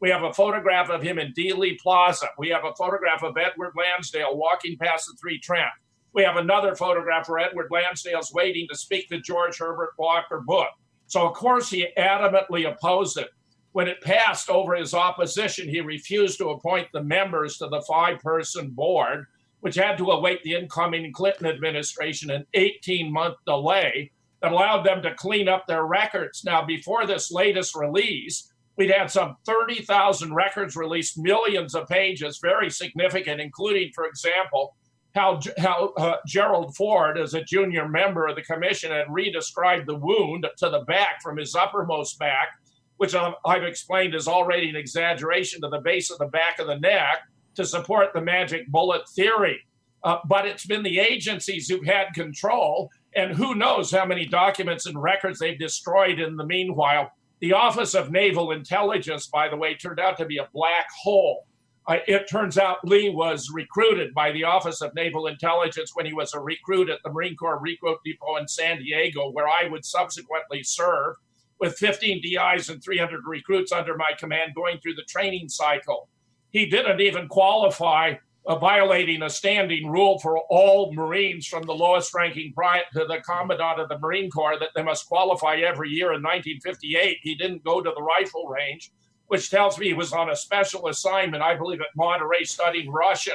[0.00, 2.28] We have a photograph of him in Dealey Plaza.
[2.38, 5.72] We have a photograph of Edward Lansdale walking past the three tramp.
[6.14, 10.68] We have another photograph where Edward Lansdale's waiting to speak to George Herbert Walker Bush.
[11.08, 13.30] So, of course, he adamantly opposed it.
[13.72, 18.20] When it passed over his opposition, he refused to appoint the members to the five
[18.20, 19.26] person board,
[19.58, 25.02] which had to await the incoming Clinton administration an 18 month delay that allowed them
[25.02, 26.44] to clean up their records.
[26.44, 32.70] Now, before this latest release, we'd had some 30,000 records released, millions of pages, very
[32.70, 34.76] significant, including, for example,
[35.14, 39.96] how, how uh, Gerald Ford, as a junior member of the commission, had redescribed the
[39.96, 42.48] wound to the back from his uppermost back,
[42.96, 46.78] which I've explained is already an exaggeration to the base of the back of the
[46.78, 47.22] neck
[47.54, 49.60] to support the magic bullet theory.
[50.02, 54.86] Uh, but it's been the agencies who've had control, and who knows how many documents
[54.86, 57.10] and records they've destroyed in the meanwhile.
[57.40, 61.46] The Office of Naval Intelligence, by the way, turned out to be a black hole.
[61.86, 66.32] It turns out Lee was recruited by the Office of Naval Intelligence when he was
[66.32, 70.62] a recruit at the Marine Corps Recruit Depot in San Diego, where I would subsequently
[70.62, 71.16] serve
[71.60, 76.08] with 15 DIs and 300 recruits under my command going through the training cycle.
[76.50, 78.14] He didn't even qualify,
[78.46, 83.80] uh, violating a standing rule for all Marines from the lowest ranking to the Commandant
[83.80, 87.18] of the Marine Corps that they must qualify every year in 1958.
[87.22, 88.90] He didn't go to the rifle range
[89.28, 93.34] which tells me he was on a special assignment, I believe, at Monterey studying Russian.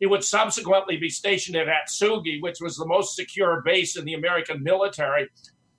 [0.00, 4.14] He would subsequently be stationed at Atsugi, which was the most secure base in the
[4.14, 5.28] American military,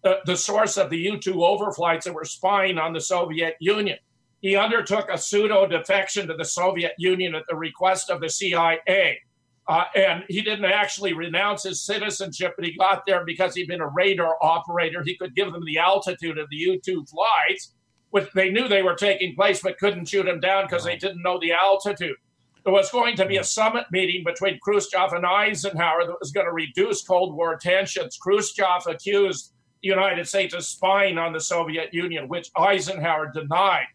[0.03, 3.97] uh, the source of the U 2 overflights that were spying on the Soviet Union.
[4.41, 9.19] He undertook a pseudo defection to the Soviet Union at the request of the CIA.
[9.67, 13.81] Uh, and he didn't actually renounce his citizenship, but he got there because he'd been
[13.81, 15.03] a radar operator.
[15.03, 17.73] He could give them the altitude of the U 2 flights,
[18.11, 21.23] which they knew they were taking place, but couldn't shoot him down because they didn't
[21.23, 22.15] know the altitude.
[22.63, 26.45] There was going to be a summit meeting between Khrushchev and Eisenhower that was going
[26.45, 28.17] to reduce Cold War tensions.
[28.17, 33.87] Khrushchev accused the United States of spying on the Soviet Union, which Eisenhower denied.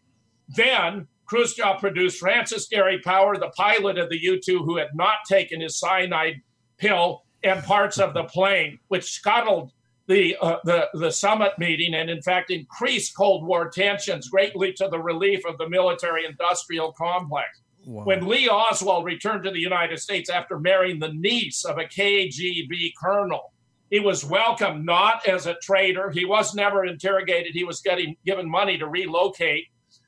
[0.49, 5.19] Then Khrushchev produced Francis Gary Power, the pilot of the U 2, who had not
[5.27, 6.41] taken his cyanide
[6.77, 9.71] pill, and parts of the plane, which scuttled
[10.07, 14.87] the, uh, the, the summit meeting and, in fact, increased Cold War tensions greatly to
[14.89, 17.61] the relief of the military industrial complex.
[17.85, 18.03] Wow.
[18.03, 22.93] When Lee Oswald returned to the United States after marrying the niece of a KGB
[23.01, 23.53] colonel,
[23.89, 26.09] he was welcomed not as a traitor.
[26.09, 27.53] He was never interrogated.
[27.53, 29.67] He was getting given money to relocate,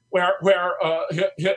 [0.09, 1.03] where where uh,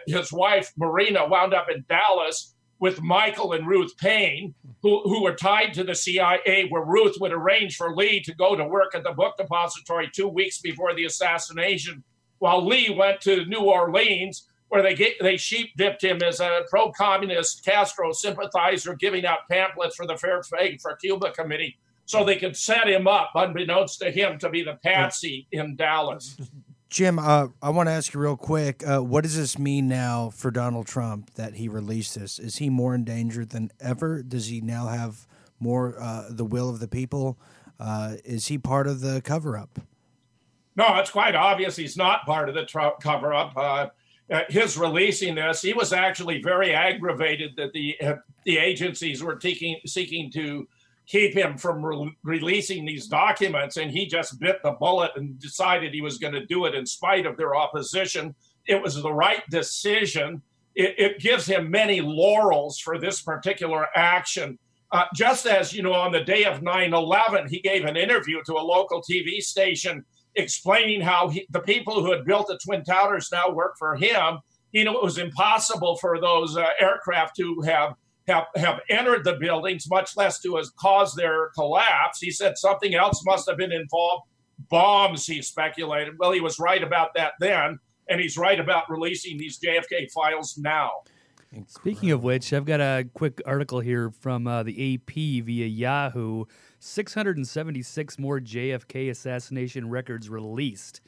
[0.07, 5.35] his wife Marina wound up in Dallas with Michael and Ruth Paine, who, who were
[5.35, 9.05] tied to the CIA, where Ruth would arrange for Lee to go to work at
[9.05, 12.03] the book depository two weeks before the assassination,
[12.39, 16.63] while Lee went to New Orleans where they get, they sheep dipped him as a
[16.71, 21.77] pro-communist Castro sympathizer, giving out pamphlets for the Fair Trade for Cuba Committee,
[22.07, 26.37] so they could set him up, unbeknownst to him, to be the patsy in Dallas.
[26.91, 28.87] Jim, uh, I want to ask you real quick.
[28.87, 32.41] Uh, what does this mean now for Donald Trump that he released this?
[32.41, 34.25] Is he more in danger than ever?
[34.25, 35.29] Does he now have
[35.61, 37.39] more uh, the will of the people?
[37.79, 39.79] Uh, is he part of the cover up?
[40.75, 43.57] No, it's quite obvious he's not part of the tr- cover up.
[43.57, 43.87] Uh,
[44.29, 47.97] uh, his releasing this, he was actually very aggravated that the
[48.45, 50.67] the agencies were taking, seeking to
[51.11, 55.93] keep him from re- releasing these documents, and he just bit the bullet and decided
[55.93, 58.35] he was going to do it in spite of their opposition.
[58.67, 60.41] It was the right decision.
[60.77, 64.59] It, it gives him many laurels for this particular action.
[64.93, 68.55] Uh, just as you know, on the day of 9/11, he gave an interview to
[68.55, 70.05] a local TV station
[70.37, 74.39] explaining how he, the people who had built the Twin Towers now work for him.
[74.73, 77.95] You know, it was impossible for those uh, aircraft to have,
[78.29, 82.21] have have entered the buildings, much less to have caused their collapse.
[82.21, 84.25] He said something else must have been involved.
[84.69, 86.15] Bombs, he speculated.
[86.19, 90.57] Well, he was right about that then, and he's right about releasing these JFK files
[90.59, 90.91] now.
[91.67, 95.15] Speaking of which, I've got a quick article here from uh, the AP
[95.45, 96.45] via Yahoo
[96.79, 101.01] 676 more JFK assassination records released.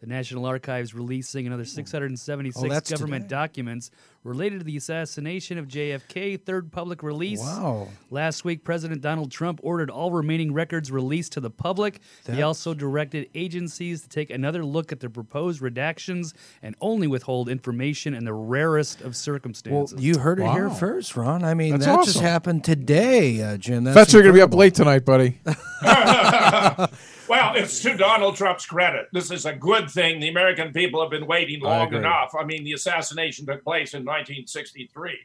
[0.00, 3.34] The National Archives releasing another 676 oh, government today.
[3.34, 3.90] documents
[4.24, 7.40] related to the assassination of JFK, third public release.
[7.40, 7.88] Wow.
[8.10, 12.00] Last week, President Donald Trump ordered all remaining records released to the public.
[12.24, 12.38] That's...
[12.38, 16.32] He also directed agencies to take another look at the proposed redactions
[16.62, 19.96] and only withhold information in the rarest of circumstances.
[19.96, 20.54] Well, you heard it wow.
[20.54, 21.44] here first, Ron.
[21.44, 22.12] I mean, That's that awesome.
[22.14, 23.84] just happened today, uh, Jim.
[23.84, 25.40] That's, That's you're going to be up late tonight, buddy.
[27.30, 29.06] Well, it's to Donald Trump's credit.
[29.12, 30.18] This is a good thing.
[30.18, 32.34] The American people have been waiting long I enough.
[32.36, 35.16] I mean, the assassination took place in 1963.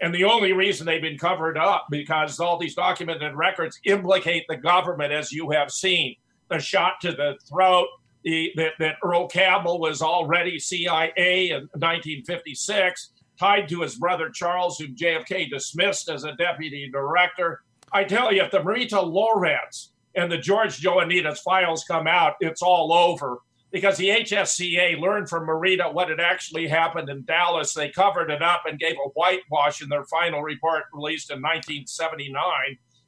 [0.00, 4.56] And the only reason they've been covered up because all these documented records implicate the
[4.56, 6.16] government, as you have seen.
[6.48, 7.88] The shot to the throat,
[8.24, 14.78] the, that, that Earl Campbell was already CIA in 1956, tied to his brother Charles,
[14.78, 17.60] whom JFK dismissed as a deputy director.
[17.92, 22.62] I tell you, if the Marita Lorenz and the George Joanides files come out, it's
[22.62, 23.38] all over
[23.70, 27.72] because the HSCA learned from Marita what had actually happened in Dallas.
[27.72, 32.42] They covered it up and gave a whitewash in their final report released in 1979,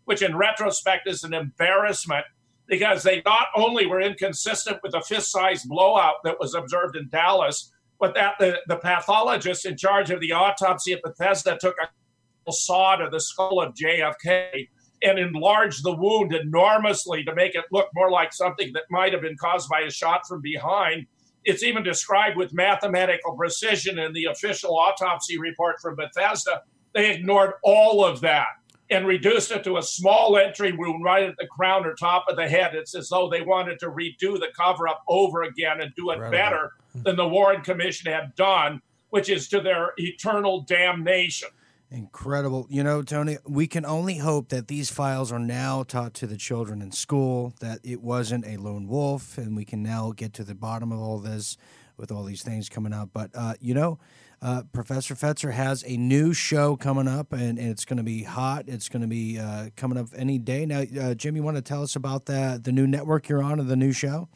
[0.04, 2.24] which in retrospect is an embarrassment
[2.68, 7.08] because they not only were inconsistent with the fist sized blowout that was observed in
[7.08, 12.52] Dallas, but that the, the pathologist in charge of the autopsy at Bethesda took a
[12.52, 14.68] saw to the skull of JFK
[15.02, 19.22] and enlarge the wound enormously to make it look more like something that might have
[19.22, 21.06] been caused by a shot from behind.
[21.44, 26.62] It's even described with mathematical precision in the official autopsy report from Bethesda.
[26.94, 28.46] They ignored all of that
[28.90, 32.36] and reduced it to a small entry wound right at the crown or top of
[32.36, 32.74] the head.
[32.74, 36.14] It's as though they wanted to redo the cover up over again and do it
[36.14, 36.30] Incredible.
[36.30, 36.72] better
[37.02, 41.48] than the Warren Commission had done, which is to their eternal damnation.
[41.92, 42.66] Incredible.
[42.70, 46.38] You know, Tony, we can only hope that these files are now taught to the
[46.38, 50.44] children in school, that it wasn't a lone wolf, and we can now get to
[50.44, 51.58] the bottom of all this
[51.98, 53.10] with all these things coming up.
[53.12, 53.98] But, uh, you know,
[54.40, 58.22] uh, Professor Fetzer has a new show coming up, and, and it's going to be
[58.22, 58.64] hot.
[58.68, 60.64] It's going to be uh, coming up any day.
[60.64, 63.60] Now, uh, Jim, you want to tell us about the, the new network you're on
[63.60, 64.30] and the new show?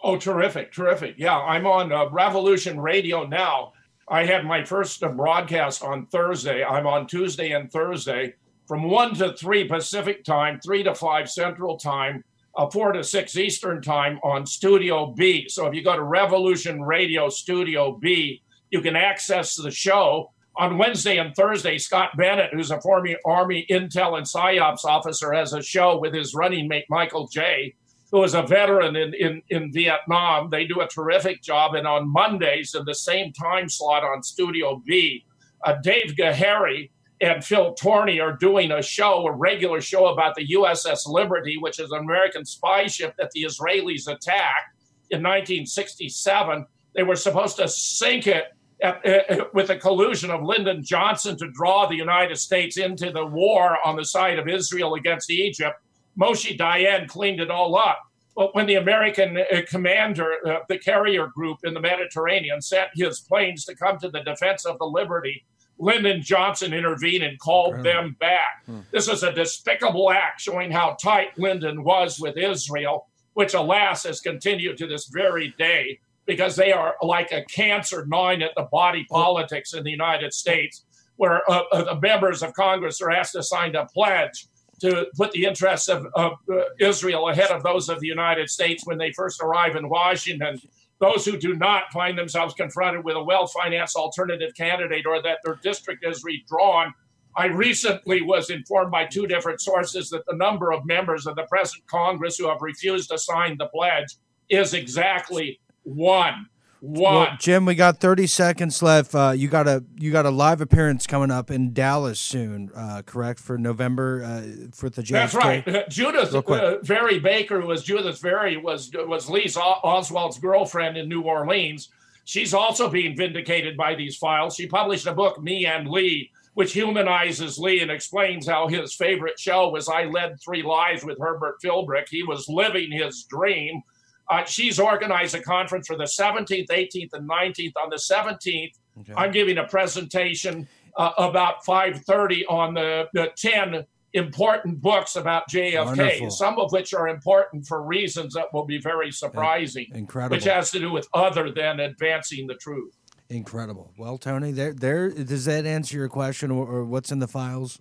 [0.00, 1.14] Oh, terrific, terrific.
[1.18, 3.74] Yeah, I'm on uh, Revolution Radio now
[4.08, 6.62] I had my first broadcast on Thursday.
[6.64, 8.34] I'm on Tuesday and Thursday.
[8.66, 12.24] from 1 to 3 Pacific time, 3 to 5 Central time,
[12.56, 15.48] uh, 4 to 6 Eastern time on Studio B.
[15.48, 18.42] So if you go to Revolution Radio Studio B,
[18.72, 20.32] you can access the show.
[20.56, 25.52] On Wednesday and Thursday, Scott Bennett, who's a former Army Intel and PSYOPs officer, has
[25.52, 27.74] a show with his running mate, Michael J.,
[28.12, 30.48] who is a veteran in, in, in Vietnam.
[30.50, 31.74] They do a terrific job.
[31.74, 35.24] And on Mondays, in the same time slot on Studio B,
[35.64, 36.90] uh, Dave Gahary
[37.20, 41.80] and Phil Tourney are doing a show, a regular show about the USS Liberty, which
[41.80, 44.74] is an American spy ship that the Israelis attacked
[45.10, 46.66] in 1967.
[46.94, 48.44] They were supposed to sink it
[48.82, 53.24] at, uh, with the collusion of Lyndon Johnson to draw the United States into the
[53.24, 55.76] war on the side of Israel against Egypt.
[56.18, 58.00] Moshe Dayan cleaned it all up.
[58.34, 63.20] But when the American uh, commander, uh, the carrier group in the Mediterranean, sent his
[63.20, 65.44] planes to come to the defense of the Liberty,
[65.78, 68.64] Lyndon Johnson intervened and called them back.
[68.66, 68.80] Hmm.
[68.92, 74.20] This is a despicable act showing how tight Lyndon was with Israel, which, alas, has
[74.20, 79.06] continued to this very day because they are like a cancer gnawing at the body
[79.10, 80.84] politics in the United States,
[81.16, 84.46] where uh, uh, the members of Congress are asked to sign a pledge
[84.80, 88.86] to put the interests of, of uh, Israel ahead of those of the United States
[88.86, 90.60] when they first arrive in Washington.
[90.98, 95.38] Those who do not find themselves confronted with a well financed alternative candidate or that
[95.44, 96.92] their district is redrawn.
[97.36, 101.44] I recently was informed by two different sources that the number of members of the
[101.44, 104.16] present Congress who have refused to sign the pledge
[104.48, 106.46] is exactly one.
[106.86, 107.14] One.
[107.14, 109.12] Well, Jim, we got 30 seconds left.
[109.12, 113.02] Uh, you got a you got a live appearance coming up in Dallas soon, uh,
[113.04, 113.40] correct?
[113.40, 115.10] For November uh, for the JFK.
[115.10, 115.90] That's right.
[115.90, 121.88] Judith uh, Baker, who was Judith Vary, was was Lee Oswald's girlfriend in New Orleans.
[122.24, 124.54] She's also being vindicated by these files.
[124.54, 129.40] She published a book, Me and Lee, which humanizes Lee and explains how his favorite
[129.40, 132.08] show was I Led Three Lives with Herbert Philbrick.
[132.10, 133.82] He was living his dream
[134.28, 137.72] uh, she's organized a conference for the 17th, 18th, and 19th.
[137.82, 139.12] On the 17th, okay.
[139.16, 145.84] I'm giving a presentation uh, about 5:30 on the, the 10 important books about JFK,
[145.84, 146.30] Wonderful.
[146.30, 149.86] some of which are important for reasons that will be very surprising.
[149.92, 150.36] Incredible.
[150.36, 152.96] Which has to do with other than advancing the truth.
[153.28, 153.92] Incredible.
[153.98, 155.10] Well, Tony, there, there.
[155.10, 157.80] Does that answer your question, or, or what's in the files?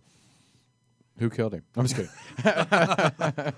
[1.18, 1.64] Who killed him?
[1.78, 2.12] I'm just kidding.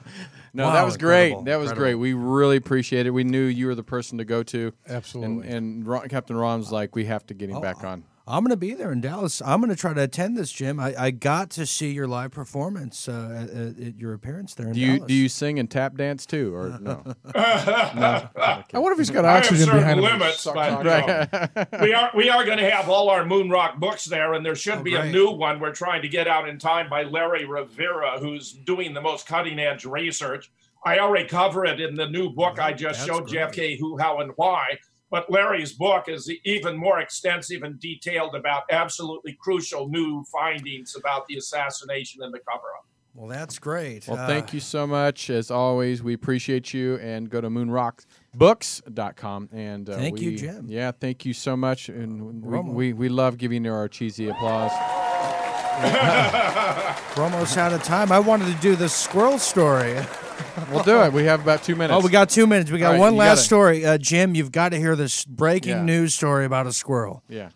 [0.53, 1.31] no, wow, that was great.
[1.45, 1.75] That was incredible.
[1.75, 1.95] great.
[1.95, 3.09] We really appreciate it.
[3.09, 4.73] We knew you were the person to go to.
[4.87, 5.47] Absolutely.
[5.47, 8.03] And, and Ron, Captain Ron's like, we have to get him oh, back on.
[8.27, 9.41] I'm going to be there in Dallas.
[9.41, 10.81] I'm going to try to attend this, Jim.
[10.81, 14.73] I, I got to see your live performance uh, at, at, your appearance there in
[14.73, 15.07] do you, Dallas.
[15.07, 17.03] Do you sing and tap dance too, or no?
[17.33, 17.33] no?
[17.33, 20.55] I wonder if he's got oxygen behind limits, him.
[20.55, 24.45] but we are we are going to have all our Moon Rock books there, and
[24.45, 25.05] there should oh, be great.
[25.05, 28.93] a new one we're trying to get out in time by Larry Rivera, who's doing
[28.93, 30.51] the most cutting edge research.
[30.85, 33.51] I already cover it in the new book I just showed great.
[33.51, 34.77] JFK Who, How, and Why.
[35.09, 41.27] But Larry's book is even more extensive and detailed about absolutely crucial new findings about
[41.27, 42.87] the assassination and the cover up.
[43.17, 44.07] Well, that's great.
[44.07, 45.31] Well, uh, thank you so much.
[45.31, 49.49] As always, we appreciate you and go to moonrockbooks.com.
[49.51, 50.67] And uh, thank we, you, Jim.
[50.69, 51.89] Yeah, thank you so much.
[51.89, 54.71] And we, we, we love giving you our cheesy applause.
[57.17, 58.11] We're almost out of time.
[58.11, 59.97] I wanted to do the squirrel story.
[60.71, 61.13] we'll do it.
[61.13, 61.97] We have about two minutes.
[61.97, 62.71] Oh, we got two minutes.
[62.71, 63.85] We got right, one last story.
[63.85, 65.83] Uh, Jim, you've got to hear this breaking yeah.
[65.83, 67.23] news story about a squirrel.
[67.29, 67.49] Yeah.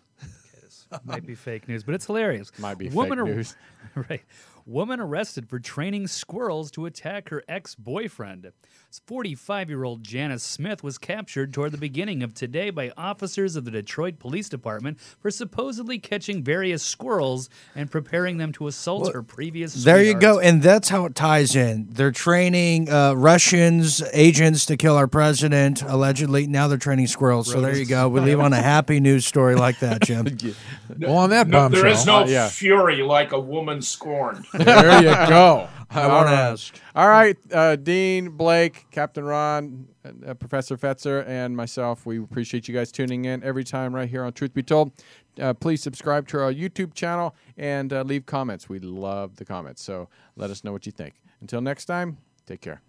[1.04, 2.52] Might be fake news, but it's hilarious.
[2.58, 3.56] Might be Woman fake news.
[4.10, 4.22] right.
[4.66, 8.52] Woman arrested for training squirrels to attack her ex boyfriend.
[8.98, 13.64] 45 year old Janice Smith was captured toward the beginning of today by officers of
[13.64, 19.12] the Detroit Police Department for supposedly catching various squirrels and preparing them to assault well,
[19.12, 19.72] her previous.
[19.84, 20.38] There you go.
[20.38, 21.88] And that's how it ties in.
[21.90, 26.46] They're training uh, Russians, agents to kill our president, allegedly.
[26.46, 27.50] Now they're training squirrels.
[27.50, 28.08] So there you go.
[28.08, 30.26] We leave on a happy news story like that, Jim.
[30.98, 32.48] well, on that no, There is no uh, yeah.
[32.48, 34.44] fury like a woman scorned.
[34.52, 35.68] there you go.
[35.94, 36.74] I want to ask.
[36.94, 39.88] All right, uh, Dean, Blake, Captain Ron,
[40.26, 44.24] uh, Professor Fetzer, and myself, we appreciate you guys tuning in every time right here
[44.24, 44.92] on Truth Be Told.
[45.40, 48.68] Uh, please subscribe to our YouTube channel and uh, leave comments.
[48.68, 51.22] We love the comments, so let us know what you think.
[51.40, 52.82] Until next time, take care.